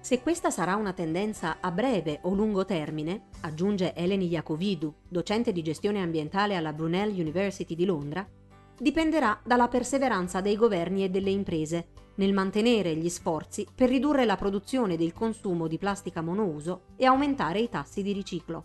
Se 0.00 0.22
questa 0.22 0.50
sarà 0.50 0.76
una 0.76 0.94
tendenza 0.94 1.58
a 1.60 1.70
breve 1.70 2.20
o 2.22 2.32
lungo 2.32 2.64
termine, 2.64 3.24
aggiunge 3.42 3.94
Eleni 3.94 4.28
Iacovidu, 4.28 4.94
docente 5.06 5.52
di 5.52 5.62
gestione 5.62 6.00
ambientale 6.00 6.56
alla 6.56 6.72
Brunel 6.72 7.10
University 7.10 7.74
di 7.74 7.84
Londra, 7.84 8.26
dipenderà 8.78 9.38
dalla 9.44 9.68
perseveranza 9.68 10.40
dei 10.40 10.56
governi 10.56 11.04
e 11.04 11.10
delle 11.10 11.30
imprese 11.30 11.88
nel 12.16 12.32
mantenere 12.32 12.94
gli 12.94 13.08
sforzi 13.08 13.66
per 13.74 13.88
ridurre 13.88 14.24
la 14.24 14.36
produzione 14.36 14.96
del 14.96 15.12
consumo 15.12 15.66
di 15.66 15.78
plastica 15.78 16.20
monouso 16.20 16.82
e 16.96 17.06
aumentare 17.06 17.60
i 17.60 17.68
tassi 17.68 18.02
di 18.02 18.12
riciclo. 18.12 18.64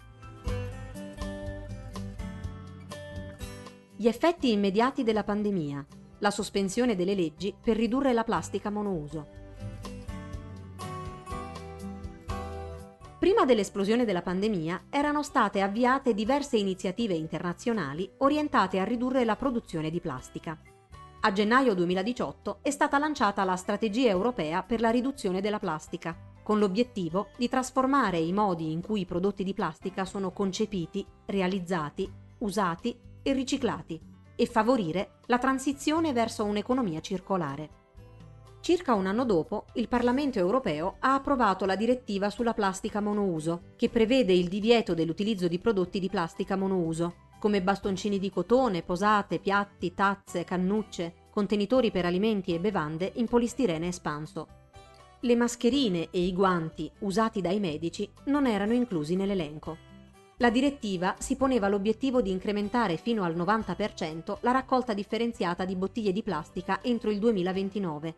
Gli 3.95 4.07
effetti 4.07 4.51
immediati 4.51 5.03
della 5.03 5.23
pandemia, 5.23 5.85
la 6.19 6.31
sospensione 6.31 6.95
delle 6.95 7.15
leggi 7.15 7.53
per 7.61 7.75
ridurre 7.75 8.13
la 8.13 8.23
plastica 8.23 8.69
monouso. 8.69 9.37
Prima 13.19 13.43
dell'esplosione 13.43 14.05
della 14.05 14.21
pandemia 14.21 14.85
erano 14.89 15.23
state 15.23 15.59
avviate 15.59 16.13
diverse 16.13 16.55
iniziative 16.55 17.13
internazionali 17.13 18.09
orientate 18.19 18.79
a 18.79 18.85
ridurre 18.85 19.25
la 19.25 19.35
produzione 19.35 19.89
di 19.89 19.99
plastica. 19.99 20.57
A 21.21 21.33
gennaio 21.33 21.73
2018 21.73 22.59
è 22.61 22.71
stata 22.71 22.97
lanciata 22.97 23.43
la 23.43 23.57
Strategia 23.57 24.07
europea 24.07 24.63
per 24.63 24.79
la 24.79 24.89
riduzione 24.89 25.41
della 25.41 25.59
plastica, 25.59 26.17
con 26.41 26.59
l'obiettivo 26.59 27.31
di 27.35 27.49
trasformare 27.49 28.19
i 28.19 28.31
modi 28.31 28.71
in 28.71 28.81
cui 28.81 29.01
i 29.01 29.05
prodotti 29.05 29.43
di 29.43 29.53
plastica 29.53 30.05
sono 30.05 30.31
concepiti, 30.31 31.05
realizzati, 31.25 32.09
usati 32.37 32.97
e 33.21 33.33
riciclati 33.33 33.99
e 34.33 34.45
favorire 34.45 35.19
la 35.25 35.39
transizione 35.39 36.13
verso 36.13 36.45
un'economia 36.45 37.01
circolare. 37.01 37.69
Circa 38.61 38.93
un 38.93 39.05
anno 39.05 39.25
dopo, 39.25 39.65
il 39.73 39.89
Parlamento 39.89 40.39
europeo 40.39 40.95
ha 40.99 41.15
approvato 41.15 41.65
la 41.65 41.75
direttiva 41.75 42.29
sulla 42.29 42.53
plastica 42.53 43.01
monouso, 43.01 43.73
che 43.75 43.89
prevede 43.89 44.31
il 44.31 44.47
divieto 44.47 44.93
dell'utilizzo 44.93 45.49
di 45.49 45.59
prodotti 45.59 45.99
di 45.99 46.07
plastica 46.07 46.55
monouso, 46.55 47.27
come 47.39 47.63
bastoncini 47.63 48.19
di 48.19 48.29
cotone, 48.29 48.83
posate, 48.83 49.39
piatti, 49.39 49.93
tazze, 49.93 50.43
cannucce, 50.43 51.27
contenitori 51.31 51.89
per 51.89 52.05
alimenti 52.05 52.53
e 52.53 52.59
bevande 52.59 53.13
in 53.15 53.27
polistirene 53.27 53.87
espanso. 53.87 54.47
Le 55.21 55.35
mascherine 55.35 56.09
e 56.11 56.19
i 56.19 56.33
guanti 56.33 56.89
usati 56.99 57.41
dai 57.41 57.59
medici 57.59 58.09
non 58.25 58.45
erano 58.45 58.73
inclusi 58.73 59.15
nell'elenco. 59.15 59.87
La 60.37 60.49
direttiva 60.49 61.15
si 61.19 61.35
poneva 61.35 61.67
l'obiettivo 61.67 62.21
di 62.21 62.31
incrementare 62.31 62.95
fino 62.95 63.23
al 63.23 63.35
90% 63.35 64.37
la 64.41 64.51
raccolta 64.51 64.93
differenziata 64.93 65.65
di 65.65 65.75
bottiglie 65.75 66.13
di 66.13 66.23
plastica 66.23 66.81
entro 66.81 67.09
il 67.09 67.19
2029 67.19 68.15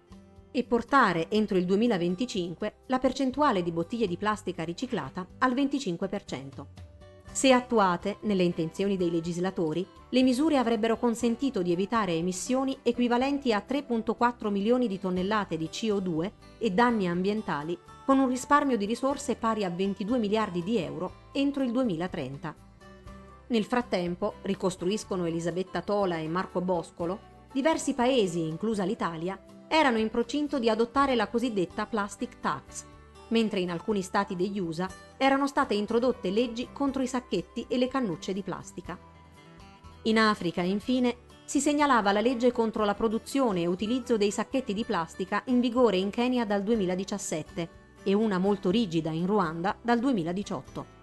e 0.52 0.64
portare 0.64 1.30
entro 1.30 1.58
il 1.58 1.66
2025 1.66 2.74
la 2.88 3.00
percentuale 3.00 3.64
di 3.64 3.72
bottiglie 3.72 4.06
di 4.06 4.18
plastica 4.18 4.64
riciclata 4.64 5.26
al 5.40 5.54
25%. 5.54 6.91
Se 7.32 7.54
attuate 7.54 8.18
nelle 8.22 8.44
intenzioni 8.44 8.98
dei 8.98 9.10
legislatori, 9.10 9.88
le 10.10 10.22
misure 10.22 10.58
avrebbero 10.58 10.98
consentito 10.98 11.62
di 11.62 11.72
evitare 11.72 12.14
emissioni 12.14 12.78
equivalenti 12.84 13.54
a 13.54 13.64
3.4 13.66 14.50
milioni 14.50 14.88
di 14.90 15.00
tonnellate 15.00 15.56
di 15.56 15.70
CO2 15.72 16.32
e 16.58 16.72
danni 16.72 17.08
ambientali 17.08 17.78
con 18.06 18.20
un 18.20 18.28
risparmio 18.28 18.76
di 18.76 18.86
risorse 18.86 19.36
pari 19.36 19.64
a 19.64 19.70
22 19.70 20.18
miliardi 20.18 20.62
di 20.62 20.78
euro 20.78 21.30
entro 21.32 21.64
il 21.64 21.72
2030. 21.72 22.54
Nel 23.48 23.64
frattempo, 23.64 24.36
ricostruiscono 24.42 25.26
Elisabetta 25.26 25.82
Tola 25.82 26.18
e 26.18 26.28
Marco 26.28 26.60
Boscolo, 26.60 27.20
diversi 27.54 27.94
paesi, 27.94 28.46
inclusa 28.46 28.84
l'Italia, 28.84 29.42
erano 29.70 29.98
in 29.98 30.10
procinto 30.10 30.60
di 30.60 30.70
adottare 30.70 31.16
la 31.16 31.30
cosiddetta 31.30 31.86
plastic 31.86 32.42
tax, 32.42 32.86
mentre 33.32 33.60
in 33.60 33.70
alcuni 33.72 34.02
stati 34.02 34.36
degli 34.36 34.60
USA 34.60 34.90
erano 35.18 35.48
state 35.48 35.74
introdotte 35.74 36.30
leggi 36.30 36.70
contro 36.72 37.02
i 37.02 37.08
sacchetti 37.08 37.66
e 37.68 37.78
le 37.78 37.88
cannucce 37.88 38.32
di 38.32 38.42
plastica. 38.44 38.98
In 40.04 40.18
Africa, 40.18 40.62
infine, 40.62 41.18
si 41.46 41.60
segnalava 41.60 42.14
la 42.14 42.22
legge 42.22 42.52
contro 42.52 42.86
la 42.86 42.94
produzione 42.94 43.62
e 43.62 43.68
utilizzo 43.68 44.16
dei 44.16 44.32
sacchetti 44.32 44.74
di 44.74 44.86
plastica 44.86 45.42
in 45.48 45.60
vigore 45.60 45.98
in 45.98 46.10
Kenya 46.10 46.46
dal 46.46 46.64
2017 46.64 47.70
e 48.04 48.14
una 48.14 48.38
molto 48.38 48.70
rigida 48.70 49.10
in 49.10 49.26
Ruanda 49.26 49.76
dal 49.82 50.00
2018. 50.00 51.00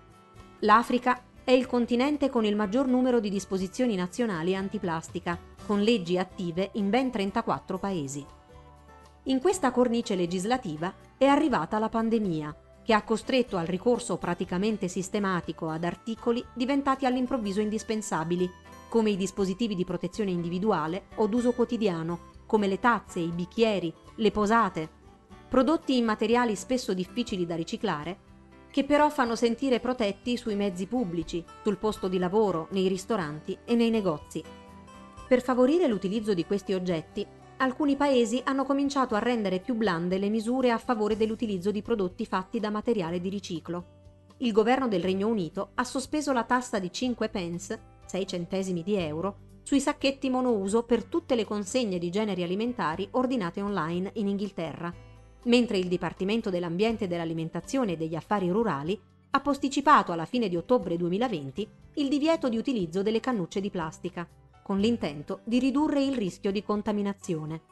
L'Africa 0.61 1.23
è 1.45 1.53
il 1.53 1.67
continente 1.67 2.29
con 2.29 2.45
il 2.45 2.57
maggior 2.57 2.87
numero 2.87 3.21
di 3.21 3.31
disposizioni 3.31 3.95
nazionali 3.95 4.55
antiplastica, 4.57 5.39
con 5.67 5.83
leggi 5.83 6.19
attive 6.19 6.71
in 6.75 6.91
ben 6.91 7.11
34 7.11 7.79
paesi. 7.79 8.25
In 9.29 9.41
questa 9.41 9.73
cornice 9.73 10.15
legislativa 10.15 10.91
è 11.19 11.27
arrivata 11.27 11.79
la 11.79 11.91
pandemia, 11.91 12.57
che 12.83 12.95
ha 12.95 13.03
costretto 13.03 13.59
al 13.59 13.67
ricorso 13.67 14.17
praticamente 14.17 14.89
sistematico 14.89 15.69
ad 15.69 15.85
articoli 15.85 16.43
diventati 16.55 17.05
all'improvviso 17.05 17.61
indispensabili, 17.61 18.51
come 18.89 19.11
i 19.11 19.19
dispositivi 19.19 19.75
di 19.75 19.85
protezione 19.85 20.31
individuale 20.31 21.09
o 21.17 21.27
d'uso 21.27 21.53
quotidiano, 21.53 22.31
come 22.47 22.69
le 22.69 22.81
tazze, 22.81 23.21
i 23.21 23.29
bicchieri, 23.29 23.93
le 24.15 24.31
posate, 24.31 24.89
prodotti 25.47 25.99
in 25.99 26.07
materiali 26.07 26.57
spesso 26.57 26.95
difficili 26.95 27.45
da 27.45 27.55
riciclare, 27.55 28.17
che 28.71 28.85
però 28.85 29.11
fanno 29.11 29.37
sentire 29.37 29.79
protetti 29.79 30.39
sui 30.39 30.55
mezzi 30.55 30.87
pubblici, 30.87 31.45
sul 31.63 31.77
posto 31.77 32.09
di 32.09 32.17
lavoro, 32.17 32.69
nei 32.71 32.89
ristoranti 32.89 33.59
e 33.67 33.75
nei 33.75 33.91
negozi. 33.91 34.43
Per 35.29 35.43
favorire 35.43 35.87
l'utilizzo 35.87 36.33
di 36.33 36.47
questi 36.47 36.73
oggetti 36.73 37.27
alcuni 37.59 37.97
paesi 37.97 38.41
hanno 38.45 38.65
cominciato 38.65 39.15
a 39.15 39.21
rendere 39.21 39.61
più 39.61 39.75
blande 39.75 40.19
le 40.19 40.29
misure 40.29 40.71
a 40.71 40.79
favore 40.79 41.17
dell'utilizzo 41.17 41.71
di 41.71 41.83
prodotti 41.83 42.25
fatti 42.27 42.61
da 42.61 42.71
materiale 42.71 43.21
di 43.21 43.29
riciclo. 43.29 43.97
Il 44.39 44.53
governo 44.53 44.87
del 44.87 45.03
Regno 45.03 45.27
Unito 45.27 45.71
ha 45.75 45.85
sospeso 45.85 46.33
la 46.33 46.45
tassa 46.45 46.79
di 46.79 46.93
5 46.93 47.29
pence, 47.29 47.81
6 48.07 48.27
centesimi 48.27 48.83
di 48.83 48.95
euro, 48.95 49.47
sui 49.63 49.81
sacchetti 49.81 50.31
monouso 50.31 50.85
per 50.85 51.05
tutte 51.05 51.35
le 51.35 51.45
consegne 51.45 51.99
di 51.99 52.11
generi 52.11 52.43
alimentari 52.43 53.09
ordinate 53.13 53.61
online 53.61 54.13
in 54.15 54.29
Inghilterra, 54.29 54.93
mentre 55.45 55.79
il 55.79 55.89
Dipartimento 55.89 56.51
dell'Ambiente 56.51 57.05
e 57.05 57.09
dell'Alimentazione 57.09 57.93
e 57.93 57.97
degli 57.97 58.15
Affari 58.15 58.49
Rurali 58.49 58.99
ha 59.31 59.41
posticipato 59.41 60.13
alla 60.13 60.25
fine 60.25 60.49
di 60.49 60.57
ottobre 60.57 60.97
2020 60.97 61.69
il 61.95 62.09
divieto 62.09 62.49
di 62.49 62.57
utilizzo 62.57 63.03
delle 63.03 63.21
cannucce 63.21 63.61
di 63.61 63.71
plastica, 63.71 64.27
con 64.69 64.81
l'intento 64.81 65.41
di 65.45 65.59
ridurre 65.59 66.05
il 66.05 66.15
rischio 66.15 66.53
di 66.53 66.63
contaminazione. 66.63 67.63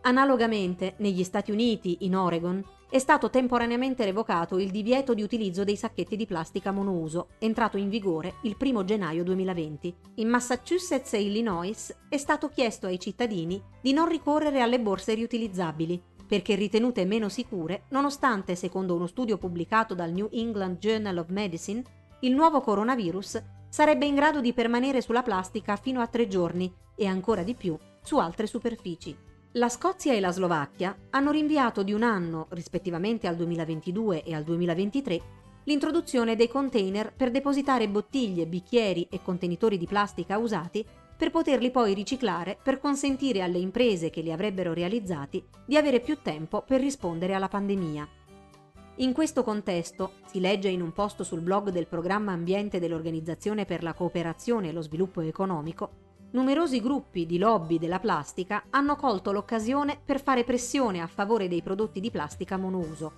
Analogamente, 0.00 0.94
negli 0.96 1.22
Stati 1.22 1.52
Uniti, 1.52 1.98
in 2.00 2.16
Oregon, 2.16 2.60
è 2.90 2.98
stato 2.98 3.30
temporaneamente 3.30 4.04
revocato 4.04 4.58
il 4.58 4.72
divieto 4.72 5.14
di 5.14 5.22
utilizzo 5.22 5.62
dei 5.62 5.76
sacchetti 5.76 6.16
di 6.16 6.26
plastica 6.26 6.72
monouso, 6.72 7.28
entrato 7.38 7.76
in 7.76 7.90
vigore 7.90 8.38
il 8.42 8.56
1 8.58 8.82
gennaio 8.82 9.22
2020. 9.22 9.94
In 10.16 10.28
Massachusetts 10.28 11.12
e 11.12 11.22
Illinois 11.22 11.96
è 12.08 12.16
stato 12.16 12.48
chiesto 12.48 12.88
ai 12.88 12.98
cittadini 12.98 13.62
di 13.80 13.92
non 13.92 14.08
ricorrere 14.08 14.62
alle 14.62 14.80
borse 14.80 15.14
riutilizzabili, 15.14 16.02
perché 16.26 16.56
ritenute 16.56 17.04
meno 17.04 17.28
sicure, 17.28 17.84
nonostante, 17.90 18.56
secondo 18.56 18.96
uno 18.96 19.06
studio 19.06 19.38
pubblicato 19.38 19.94
dal 19.94 20.10
New 20.10 20.28
England 20.32 20.78
Journal 20.78 21.18
of 21.18 21.28
Medicine, 21.28 21.84
il 22.22 22.34
nuovo 22.34 22.60
coronavirus 22.60 23.60
sarebbe 23.72 24.04
in 24.04 24.14
grado 24.14 24.42
di 24.42 24.52
permanere 24.52 25.00
sulla 25.00 25.22
plastica 25.22 25.76
fino 25.76 26.02
a 26.02 26.06
tre 26.06 26.28
giorni 26.28 26.70
e 26.94 27.06
ancora 27.06 27.42
di 27.42 27.54
più 27.54 27.74
su 28.02 28.18
altre 28.18 28.46
superfici. 28.46 29.16
La 29.52 29.70
Scozia 29.70 30.12
e 30.12 30.20
la 30.20 30.30
Slovacchia 30.30 30.94
hanno 31.08 31.30
rinviato 31.30 31.82
di 31.82 31.94
un 31.94 32.02
anno, 32.02 32.48
rispettivamente 32.50 33.26
al 33.26 33.34
2022 33.36 34.24
e 34.24 34.34
al 34.34 34.44
2023, 34.44 35.20
l'introduzione 35.64 36.36
dei 36.36 36.48
container 36.48 37.14
per 37.16 37.30
depositare 37.30 37.88
bottiglie, 37.88 38.46
bicchieri 38.46 39.08
e 39.10 39.22
contenitori 39.22 39.78
di 39.78 39.86
plastica 39.86 40.36
usati 40.36 40.84
per 41.16 41.30
poterli 41.30 41.70
poi 41.70 41.94
riciclare 41.94 42.58
per 42.62 42.78
consentire 42.78 43.40
alle 43.40 43.58
imprese 43.58 44.10
che 44.10 44.20
li 44.20 44.32
avrebbero 44.32 44.74
realizzati 44.74 45.42
di 45.64 45.78
avere 45.78 46.00
più 46.00 46.18
tempo 46.20 46.60
per 46.60 46.80
rispondere 46.80 47.32
alla 47.32 47.48
pandemia. 47.48 48.06
In 48.96 49.14
questo 49.14 49.42
contesto, 49.42 50.12
si 50.26 50.38
legge 50.38 50.68
in 50.68 50.82
un 50.82 50.92
post 50.92 51.22
sul 51.22 51.40
blog 51.40 51.70
del 51.70 51.86
programma 51.86 52.32
ambiente 52.32 52.78
dell'Organizzazione 52.78 53.64
per 53.64 53.82
la 53.82 53.94
cooperazione 53.94 54.68
e 54.68 54.72
lo 54.72 54.82
sviluppo 54.82 55.22
economico, 55.22 55.90
numerosi 56.32 56.78
gruppi 56.80 57.24
di 57.24 57.38
lobby 57.38 57.78
della 57.78 58.00
plastica 58.00 58.64
hanno 58.68 58.96
colto 58.96 59.32
l'occasione 59.32 59.98
per 60.04 60.22
fare 60.22 60.44
pressione 60.44 61.00
a 61.00 61.06
favore 61.06 61.48
dei 61.48 61.62
prodotti 61.62 62.00
di 62.00 62.10
plastica 62.10 62.58
monouso. 62.58 63.12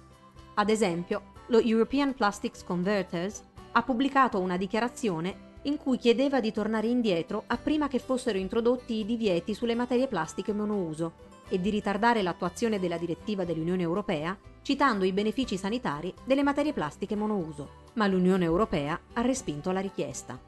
Ad 0.54 0.70
esempio, 0.70 1.32
lo 1.48 1.58
European 1.58 2.14
Plastics 2.14 2.62
Converters 2.62 3.42
ha 3.72 3.82
pubblicato 3.82 4.38
una 4.38 4.56
dichiarazione 4.56 5.52
in 5.62 5.76
cui 5.76 5.98
chiedeva 5.98 6.38
di 6.38 6.52
tornare 6.52 6.86
indietro 6.86 7.44
a 7.48 7.56
prima 7.56 7.88
che 7.88 7.98
fossero 7.98 8.38
introdotti 8.38 9.00
i 9.00 9.04
divieti 9.04 9.54
sulle 9.54 9.74
materie 9.74 10.06
plastiche 10.06 10.52
monouso 10.52 11.32
e 11.48 11.60
di 11.60 11.70
ritardare 11.70 12.22
l'attuazione 12.22 12.78
della 12.78 12.96
direttiva 12.96 13.44
dell'Unione 13.44 13.82
Europea, 13.82 14.38
citando 14.64 15.04
i 15.04 15.12
benefici 15.12 15.58
sanitari 15.58 16.12
delle 16.24 16.42
materie 16.42 16.72
plastiche 16.72 17.14
monouso, 17.14 17.82
ma 17.94 18.06
l'Unione 18.06 18.46
Europea 18.46 18.98
ha 19.12 19.20
respinto 19.20 19.70
la 19.72 19.80
richiesta. 19.80 20.40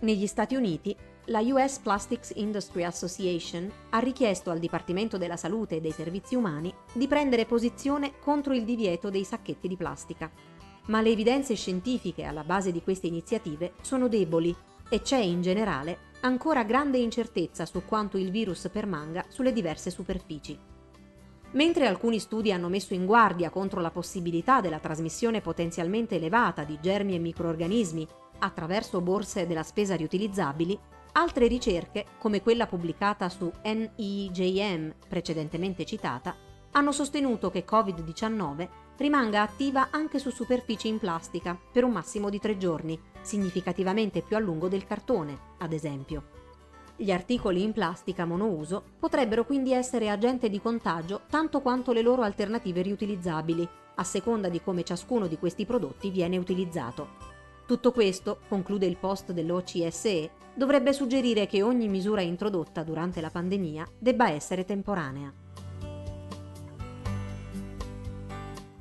Negli 0.00 0.26
Stati 0.26 0.54
Uniti, 0.54 0.96
la 1.26 1.40
US 1.40 1.78
Plastics 1.80 2.32
Industry 2.36 2.84
Association 2.84 3.70
ha 3.90 3.98
richiesto 3.98 4.50
al 4.50 4.58
Dipartimento 4.58 5.18
della 5.18 5.36
Salute 5.36 5.76
e 5.76 5.80
dei 5.82 5.92
Servizi 5.92 6.36
Umani 6.36 6.72
di 6.90 7.06
prendere 7.06 7.44
posizione 7.44 8.18
contro 8.18 8.54
il 8.54 8.64
divieto 8.64 9.10
dei 9.10 9.24
sacchetti 9.24 9.68
di 9.68 9.76
plastica. 9.76 10.30
Ma 10.86 11.02
le 11.02 11.10
evidenze 11.10 11.54
scientifiche 11.54 12.24
alla 12.24 12.44
base 12.44 12.72
di 12.72 12.82
queste 12.82 13.08
iniziative 13.08 13.74
sono 13.82 14.08
deboli 14.08 14.56
e 14.88 15.02
c'è 15.02 15.18
in 15.18 15.42
generale 15.42 16.06
ancora 16.20 16.64
grande 16.64 16.96
incertezza 16.96 17.66
su 17.66 17.82
quanto 17.84 18.16
il 18.16 18.30
virus 18.30 18.70
permanga 18.72 19.26
sulle 19.28 19.52
diverse 19.52 19.90
superfici. 19.90 20.77
Mentre 21.52 21.86
alcuni 21.86 22.18
studi 22.18 22.52
hanno 22.52 22.68
messo 22.68 22.94
in 22.94 23.06
guardia 23.06 23.50
contro 23.50 23.80
la 23.80 23.90
possibilità 23.90 24.60
della 24.60 24.78
trasmissione 24.78 25.40
potenzialmente 25.40 26.16
elevata 26.16 26.64
di 26.64 26.78
germi 26.80 27.14
e 27.14 27.18
microorganismi 27.18 28.06
attraverso 28.40 29.00
borse 29.00 29.46
della 29.46 29.62
spesa 29.62 29.96
riutilizzabili, 29.96 30.78
Altre 31.12 31.48
ricerche, 31.48 32.06
come 32.18 32.42
quella 32.42 32.66
pubblicata 32.66 33.28
su 33.28 33.50
NEJM 33.64 34.94
precedentemente 35.08 35.84
citata, 35.84 36.36
hanno 36.72 36.92
sostenuto 36.92 37.50
che 37.50 37.64
Covid-19 37.68 38.68
rimanga 38.98 39.42
attiva 39.42 39.88
anche 39.90 40.20
su 40.20 40.30
superfici 40.30 40.86
in 40.86 40.98
plastica 40.98 41.58
per 41.72 41.82
un 41.82 41.92
massimo 41.92 42.30
di 42.30 42.38
tre 42.38 42.56
giorni, 42.56 42.96
significativamente 43.20 44.22
più 44.22 44.36
a 44.36 44.38
lungo 44.38 44.68
del 44.68 44.86
cartone, 44.86 45.36
ad 45.58 45.72
esempio. 45.72 46.37
Gli 47.00 47.12
articoli 47.12 47.62
in 47.62 47.72
plastica 47.72 48.24
monouso 48.24 48.82
potrebbero 48.98 49.44
quindi 49.44 49.72
essere 49.72 50.10
agente 50.10 50.48
di 50.48 50.60
contagio 50.60 51.20
tanto 51.30 51.60
quanto 51.60 51.92
le 51.92 52.02
loro 52.02 52.22
alternative 52.22 52.82
riutilizzabili, 52.82 53.68
a 53.94 54.02
seconda 54.02 54.48
di 54.48 54.60
come 54.60 54.82
ciascuno 54.82 55.28
di 55.28 55.38
questi 55.38 55.64
prodotti 55.64 56.10
viene 56.10 56.38
utilizzato. 56.38 57.10
Tutto 57.68 57.92
questo, 57.92 58.40
conclude 58.48 58.86
il 58.86 58.96
post 58.96 59.30
dell'OCSE, 59.30 60.30
dovrebbe 60.54 60.92
suggerire 60.92 61.46
che 61.46 61.62
ogni 61.62 61.86
misura 61.86 62.20
introdotta 62.20 62.82
durante 62.82 63.20
la 63.20 63.30
pandemia 63.30 63.86
debba 63.96 64.30
essere 64.30 64.64
temporanea. 64.64 65.32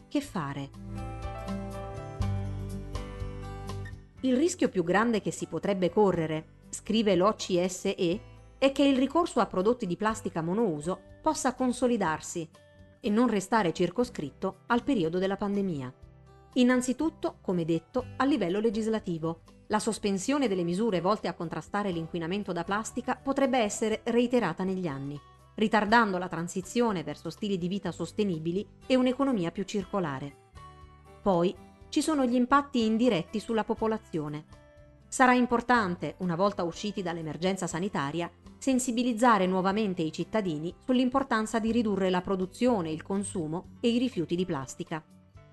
Che 0.07 0.21
fare? 0.21 0.69
Il 4.21 4.35
rischio 4.35 4.69
più 4.69 4.83
grande 4.83 5.21
che 5.21 5.29
si 5.29 5.45
potrebbe 5.45 5.91
correre 5.91 6.55
scrive 6.77 7.15
l'OCSE, 7.15 8.21
è 8.59 8.71
che 8.71 8.83
il 8.83 8.97
ricorso 8.97 9.39
a 9.39 9.47
prodotti 9.47 9.87
di 9.87 9.97
plastica 9.97 10.41
monouso 10.43 10.99
possa 11.21 11.55
consolidarsi 11.55 12.47
e 12.99 13.09
non 13.09 13.27
restare 13.27 13.73
circoscritto 13.73 14.59
al 14.67 14.83
periodo 14.83 15.17
della 15.17 15.37
pandemia. 15.37 15.91
Innanzitutto, 16.53 17.37
come 17.41 17.65
detto, 17.65 18.05
a 18.17 18.25
livello 18.25 18.59
legislativo, 18.59 19.41
la 19.67 19.79
sospensione 19.79 20.47
delle 20.47 20.63
misure 20.63 21.01
volte 21.01 21.27
a 21.27 21.33
contrastare 21.33 21.91
l'inquinamento 21.91 22.51
da 22.51 22.63
plastica 22.63 23.15
potrebbe 23.15 23.57
essere 23.57 24.01
reiterata 24.03 24.63
negli 24.63 24.87
anni, 24.87 25.19
ritardando 25.55 26.19
la 26.19 26.27
transizione 26.27 27.03
verso 27.03 27.31
stili 27.31 27.57
di 27.57 27.67
vita 27.67 27.91
sostenibili 27.91 28.65
e 28.85 28.95
un'economia 28.95 29.51
più 29.51 29.63
circolare. 29.63 30.45
Poi 31.21 31.53
ci 31.89 32.01
sono 32.01 32.23
gli 32.25 32.35
impatti 32.35 32.85
indiretti 32.85 33.39
sulla 33.39 33.63
popolazione. 33.63 34.66
Sarà 35.07 35.33
importante, 35.33 36.15
una 36.19 36.35
volta 36.35 36.63
usciti 36.63 37.01
dall'emergenza 37.01 37.65
sanitaria, 37.65 38.29
sensibilizzare 38.57 39.45
nuovamente 39.45 40.01
i 40.01 40.11
cittadini 40.11 40.73
sull'importanza 40.83 41.59
di 41.59 41.71
ridurre 41.71 42.09
la 42.09 42.21
produzione, 42.21 42.91
il 42.91 43.03
consumo 43.03 43.77
e 43.79 43.89
i 43.89 43.97
rifiuti 43.99 44.35
di 44.35 44.45
plastica. 44.45 45.03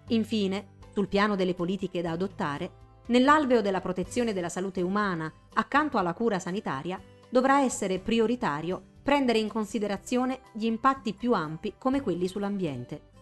Infine, 0.09 0.73
sul 0.93 1.09
piano 1.09 1.37
delle 1.37 1.55
politiche 1.55 2.03
da 2.03 2.11
adottare, 2.11 2.83
nell'alveo 3.07 3.61
della 3.61 3.81
protezione 3.81 4.33
della 4.33 4.49
salute 4.49 4.83
umana, 4.83 5.33
accanto 5.55 5.99
alla 5.99 6.15
cura 6.15 6.39
sanitaria, 6.39 7.01
dovrà 7.29 7.63
essere 7.63 7.99
prioritario 7.99 8.93
prendere 9.03 9.39
in 9.39 9.49
considerazione 9.49 10.41
gli 10.53 10.65
impatti 10.65 11.13
più 11.13 11.33
ampi 11.33 11.75
come 11.79 12.01
quelli 12.01 12.27
sull'ambiente. 12.27 13.13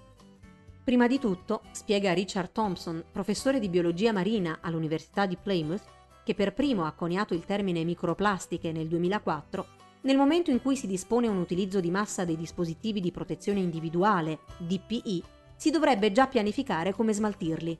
Prima 0.84 1.06
di 1.06 1.18
tutto, 1.18 1.62
spiega 1.72 2.12
Richard 2.12 2.52
Thompson, 2.52 3.04
professore 3.10 3.58
di 3.58 3.68
biologia 3.68 4.12
marina 4.12 4.58
all'Università 4.60 5.26
di 5.26 5.36
Plymouth, 5.36 5.82
che 6.24 6.34
per 6.34 6.52
primo 6.52 6.84
ha 6.84 6.92
coniato 6.92 7.34
il 7.34 7.44
termine 7.44 7.84
microplastiche 7.84 8.72
nel 8.72 8.88
2004, 8.88 9.66
nel 10.02 10.16
momento 10.16 10.50
in 10.50 10.60
cui 10.60 10.76
si 10.76 10.86
dispone 10.86 11.28
un 11.28 11.38
utilizzo 11.38 11.80
di 11.80 11.90
massa 11.90 12.24
dei 12.24 12.36
dispositivi 12.36 13.00
di 13.00 13.12
protezione 13.12 13.60
individuale, 13.60 14.40
DPI, 14.58 15.22
si 15.56 15.70
dovrebbe 15.70 16.10
già 16.10 16.26
pianificare 16.26 16.92
come 16.92 17.12
smaltirli. 17.12 17.78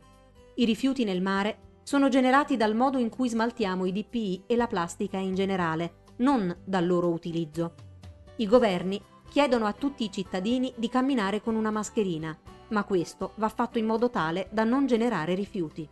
I 0.55 0.65
rifiuti 0.65 1.05
nel 1.05 1.21
mare 1.21 1.71
sono 1.83 2.09
generati 2.09 2.57
dal 2.57 2.77
modo 2.77 2.99
in 2.99 3.09
cui 3.09 3.29
smaltiamo 3.29 3.87
i 3.87 3.93
DPI 3.93 4.45
e 4.47 4.55
la 4.55 4.69
plastica 4.69 5.17
in 5.19 5.35
generale, 5.35 6.03
non 6.19 6.57
dal 6.65 6.87
loro 6.87 7.09
utilizzo. 7.09 7.75
I 8.37 8.47
governi 8.47 9.03
chiedono 9.29 9.67
a 9.67 9.73
tutti 9.73 10.05
i 10.05 10.13
cittadini 10.13 10.73
di 10.77 10.89
camminare 10.89 11.41
con 11.41 11.57
una 11.57 11.71
mascherina, 11.71 12.39
ma 12.69 12.85
questo 12.85 13.33
va 13.37 13.49
fatto 13.49 13.79
in 13.79 13.87
modo 13.87 14.11
tale 14.11 14.49
da 14.53 14.63
non 14.63 14.87
generare 14.87 15.35
rifiuti 15.35 15.89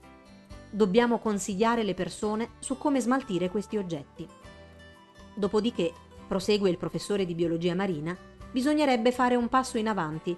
dobbiamo 0.70 1.18
consigliare 1.18 1.82
le 1.82 1.94
persone 1.94 2.50
su 2.60 2.78
come 2.78 3.00
smaltire 3.00 3.50
questi 3.50 3.76
oggetti. 3.76 4.26
Dopodiché, 5.34 5.92
prosegue 6.26 6.70
il 6.70 6.78
professore 6.78 7.26
di 7.26 7.34
biologia 7.34 7.74
marina, 7.74 8.16
bisognerebbe 8.52 9.12
fare 9.12 9.34
un 9.34 9.48
passo 9.48 9.78
in 9.78 9.88
avanti 9.88 10.36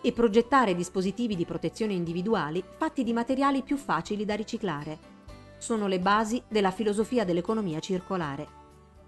e 0.00 0.12
progettare 0.12 0.74
dispositivi 0.74 1.36
di 1.36 1.44
protezione 1.44 1.92
individuali 1.92 2.62
fatti 2.76 3.02
di 3.02 3.12
materiali 3.12 3.62
più 3.62 3.76
facili 3.76 4.24
da 4.24 4.34
riciclare. 4.34 5.16
Sono 5.58 5.86
le 5.86 5.98
basi 5.98 6.42
della 6.48 6.70
filosofia 6.70 7.24
dell'economia 7.24 7.80
circolare. 7.80 8.56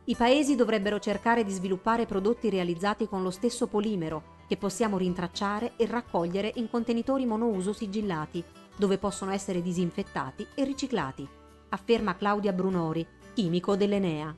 I 0.05 0.17
paesi 0.17 0.57
dovrebbero 0.57 0.99
cercare 0.99 1.45
di 1.45 1.53
sviluppare 1.53 2.07
prodotti 2.07 2.51
realizzati 2.51 3.07
con 3.07 3.23
lo 3.23 3.31
stesso 3.31 3.67
polimero 3.69 4.39
che 4.49 4.57
possiamo 4.57 4.99
rintracciare 4.99 5.75
e 5.77 5.87
raccogliere 5.87 6.51
in 6.57 6.69
contenitori 6.69 7.25
monouso 7.25 7.73
sigillati 7.73 8.43
dove 8.81 8.97
possono 8.97 9.31
essere 9.31 9.61
disinfettati 9.61 10.47
e 10.55 10.65
riciclati, 10.65 11.29
afferma 11.69 12.17
Claudia 12.17 12.55
Brunori, 12.55 13.07
chimico 13.35 13.77
dell'Enea. 13.77 14.35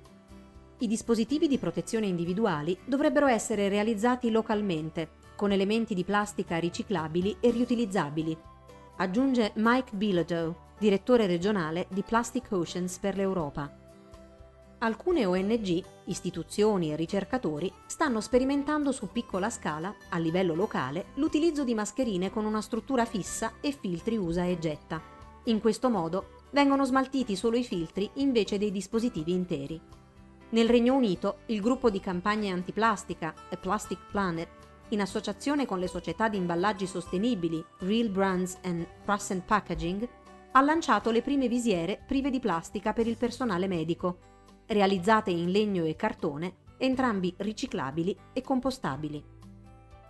I 0.79 0.87
dispositivi 0.89 1.47
di 1.47 1.59
protezione 1.59 2.07
individuali 2.07 2.77
dovrebbero 2.85 3.29
essere 3.29 3.69
realizzati 3.69 4.33
localmente, 4.33 5.21
con 5.37 5.53
elementi 5.53 5.95
di 5.95 6.03
plastica 6.03 6.59
riciclabili 6.59 7.37
e 7.39 7.53
riutilizzabili, 7.53 8.37
aggiunge 8.97 9.53
Mike 9.55 9.95
Bilodeau, 9.95 10.55
direttore 10.77 11.27
regionale 11.27 11.87
di 11.89 12.03
Plastic 12.03 12.51
Oceans 12.51 12.99
per 12.99 13.15
l'Europa. 13.15 13.82
Alcune 14.83 15.25
ONG, 15.25 15.81
istituzioni 16.07 16.91
e 16.91 16.97
ricercatori 16.97 17.73
stanno 17.87 18.21
sperimentando 18.21 18.91
su 18.91 19.13
piccola 19.13 19.49
scala, 19.49 19.95
a 20.09 20.19
livello 20.19 20.57
locale, 20.57 21.07
l'utilizzo 21.15 21.63
di 21.63 21.73
mascherine 21.73 22.33
con 22.33 22.45
una 22.45 22.61
struttura 22.61 23.05
fissa 23.05 23.53
e 23.61 23.71
filtri 23.71 24.17
usa 24.17 24.43
e 24.43 24.59
getta. 24.59 25.01
In 25.45 25.61
questo 25.61 25.89
modo 25.89 26.41
vengono 26.51 26.85
smaltiti 26.85 27.37
solo 27.37 27.57
i 27.57 27.63
filtri 27.63 28.11
invece 28.15 28.59
dei 28.59 28.73
dispositivi 28.73 29.33
interi. 29.33 29.81
Nel 30.49 30.69
Regno 30.69 30.97
Unito, 30.97 31.43
il 31.47 31.61
gruppo 31.61 31.89
di 31.89 32.01
campagne 32.01 32.51
antiplastica 32.51 33.33
A 33.51 33.57
Plastic 33.57 34.01
Planet, 34.11 34.49
in 34.89 35.01
associazione 35.01 35.65
con 35.65 35.79
le 35.79 35.87
società 35.87 36.29
di 36.29 36.39
imballaggi 36.39 36.89
sostenibili 36.89 37.65
Real 37.79 38.09
Brands 38.09 38.59
and 38.65 38.85
Trust 39.05 39.43
Packaging, 39.43 40.09
ha 40.51 40.61
lanciato 40.61 41.13
le 41.13 41.23
prime 41.23 41.47
visiere 41.47 42.03
prive 42.05 42.31
di 42.31 42.41
plastica 42.41 42.93
per 42.93 43.07
il 43.07 43.17
personale 43.17 43.69
medico 43.69 44.31
realizzate 44.73 45.31
in 45.31 45.51
legno 45.51 45.85
e 45.85 45.97
cartone, 45.97 46.57
entrambi 46.79 47.35
riciclabili 47.37 48.17
e 48.33 48.43
compostabili. 48.43 49.23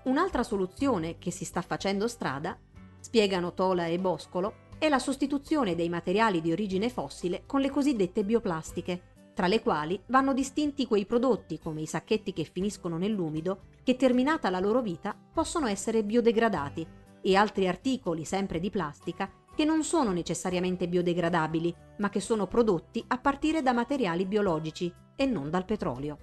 Un'altra 0.05 0.42
soluzione 0.42 1.18
che 1.18 1.31
si 1.31 1.44
sta 1.44 1.62
facendo 1.62 2.09
strada, 2.09 2.59
spiegano 2.98 3.55
Tola 3.55 3.87
e 3.87 3.98
Boscolo, 3.98 4.55
è 4.79 4.88
la 4.88 4.98
sostituzione 4.98 5.75
dei 5.75 5.88
materiali 5.88 6.40
di 6.40 6.51
origine 6.51 6.88
fossile 6.88 7.44
con 7.46 7.61
le 7.61 7.70
cosiddette 7.70 8.25
bioplastiche, 8.25 9.03
tra 9.35 9.46
le 9.46 9.62
quali 9.62 10.01
vanno 10.07 10.35
distinti 10.35 10.87
quei 10.87 11.07
prodotti, 11.07 11.59
come 11.59 11.83
i 11.83 11.87
sacchetti 11.87 12.33
che 12.33 12.44
finiscono 12.44 12.98
nell'umido, 12.98 13.61
che 13.83 13.96
terminata 13.96 14.51
la 14.51 14.61
loro 14.61 14.83
vita 14.83 15.16
possono 15.33 15.66
essere 15.66 16.03
biodegradati, 16.03 16.87
e 17.22 17.37
altri 17.37 17.68
articoli 17.68 18.25
sempre 18.25 18.59
di 18.59 18.70
plastica 18.70 19.31
che 19.54 19.64
non 19.64 19.84
sono 19.84 20.12
necessariamente 20.12 20.88
biodegradabili, 20.88 21.74
ma 21.98 22.08
che 22.08 22.20
sono 22.20 22.46
prodotti 22.46 23.04
a 23.08 23.18
partire 23.18 23.62
da 23.62 23.72
materiali 23.72 24.24
biologici 24.24 24.92
e 25.14 25.26
non 25.26 25.50
dal 25.50 25.64
petrolio. 25.64 26.18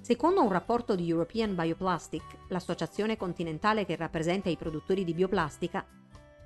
Secondo 0.00 0.42
un 0.42 0.52
rapporto 0.52 0.94
di 0.94 1.08
European 1.08 1.54
Bioplastic, 1.54 2.22
l'associazione 2.48 3.16
continentale 3.16 3.84
che 3.84 3.96
rappresenta 3.96 4.48
i 4.48 4.56
produttori 4.56 5.04
di 5.04 5.14
bioplastica, 5.14 5.84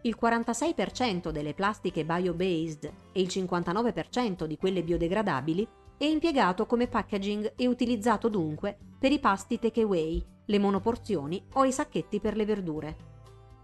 il 0.02 0.16
46% 0.18 1.30
delle 1.30 1.52
plastiche 1.52 2.04
bio-based 2.04 2.90
e 3.12 3.20
il 3.20 3.26
59% 3.26 4.44
di 4.46 4.56
quelle 4.56 4.82
biodegradabili 4.82 5.68
è 5.98 6.04
impiegato 6.04 6.64
come 6.64 6.88
packaging 6.88 7.52
e 7.54 7.66
utilizzato 7.66 8.28
dunque 8.28 8.78
per 8.98 9.12
i 9.12 9.18
pasti 9.18 9.58
takeaway, 9.58 10.24
le 10.46 10.58
monoporzioni 10.58 11.44
o 11.52 11.64
i 11.64 11.72
sacchetti 11.72 12.18
per 12.18 12.36
le 12.36 12.46
verdure 12.46 13.09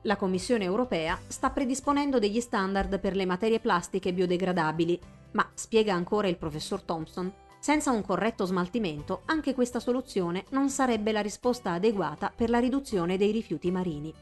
la 0.06 0.16
Commissione 0.16 0.64
europea 0.64 1.18
sta 1.26 1.50
predisponendo 1.50 2.18
degli 2.18 2.40
standard 2.40 2.98
per 3.00 3.14
le 3.14 3.26
materie 3.26 3.60
plastiche 3.60 4.12
biodegradabili, 4.12 4.98
ma, 5.32 5.48
spiega 5.52 5.94
ancora 5.94 6.28
il 6.28 6.36
professor 6.36 6.80
Thompson, 6.82 7.32
senza 7.58 7.90
un 7.90 8.02
corretto 8.02 8.44
smaltimento 8.44 9.22
anche 9.26 9.52
questa 9.52 9.80
soluzione 9.80 10.44
non 10.50 10.70
sarebbe 10.70 11.10
la 11.10 11.20
risposta 11.20 11.72
adeguata 11.72 12.32
per 12.34 12.50
la 12.50 12.60
riduzione 12.60 13.16
dei 13.16 13.32
rifiuti 13.32 13.70
marini. 13.72 14.14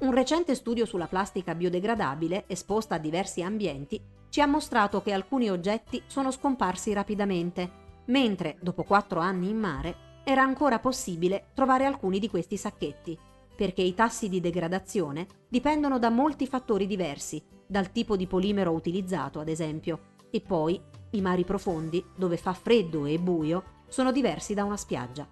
Un 0.00 0.12
recente 0.12 0.56
studio 0.56 0.84
sulla 0.84 1.06
plastica 1.06 1.54
biodegradabile, 1.54 2.44
esposta 2.48 2.96
a 2.96 2.98
diversi 2.98 3.42
ambienti, 3.42 4.02
ci 4.28 4.40
ha 4.40 4.46
mostrato 4.46 5.00
che 5.00 5.12
alcuni 5.12 5.48
oggetti 5.48 6.02
sono 6.06 6.32
scomparsi 6.32 6.92
rapidamente, 6.92 7.70
mentre, 8.06 8.56
dopo 8.60 8.82
quattro 8.82 9.20
anni 9.20 9.48
in 9.48 9.58
mare, 9.58 10.22
era 10.24 10.42
ancora 10.42 10.80
possibile 10.80 11.50
trovare 11.54 11.84
alcuni 11.84 12.18
di 12.18 12.28
questi 12.28 12.56
sacchetti 12.56 13.16
perché 13.54 13.82
i 13.82 13.94
tassi 13.94 14.28
di 14.28 14.40
degradazione 14.40 15.26
dipendono 15.48 15.98
da 15.98 16.10
molti 16.10 16.46
fattori 16.46 16.86
diversi, 16.86 17.42
dal 17.66 17.92
tipo 17.92 18.16
di 18.16 18.26
polimero 18.26 18.72
utilizzato 18.72 19.40
ad 19.40 19.48
esempio, 19.48 20.12
e 20.30 20.40
poi 20.40 20.80
i 21.10 21.20
mari 21.20 21.44
profondi, 21.44 22.04
dove 22.16 22.36
fa 22.36 22.52
freddo 22.52 23.06
e 23.06 23.18
buio, 23.18 23.82
sono 23.88 24.10
diversi 24.10 24.54
da 24.54 24.64
una 24.64 24.76
spiaggia. 24.76 25.26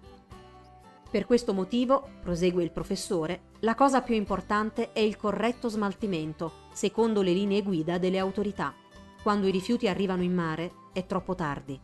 Per 1.13 1.25
questo 1.25 1.53
motivo, 1.53 2.09
prosegue 2.21 2.63
il 2.63 2.71
professore, 2.71 3.51
la 3.59 3.75
cosa 3.75 4.01
più 4.01 4.15
importante 4.15 4.93
è 4.93 4.99
il 4.99 5.15
corretto 5.15 5.69
smaltimento, 5.69 6.51
secondo 6.71 7.21
le 7.21 7.33
linee 7.33 7.61
guida 7.61 7.99
delle 7.99 8.17
autorità. 8.17 8.73
Quando 9.21 9.45
i 9.45 9.51
rifiuti 9.51 9.87
arrivano 9.87 10.23
in 10.23 10.33
mare 10.33 10.71
è 10.91 11.05
troppo 11.05 11.35
tardi. 11.35 11.79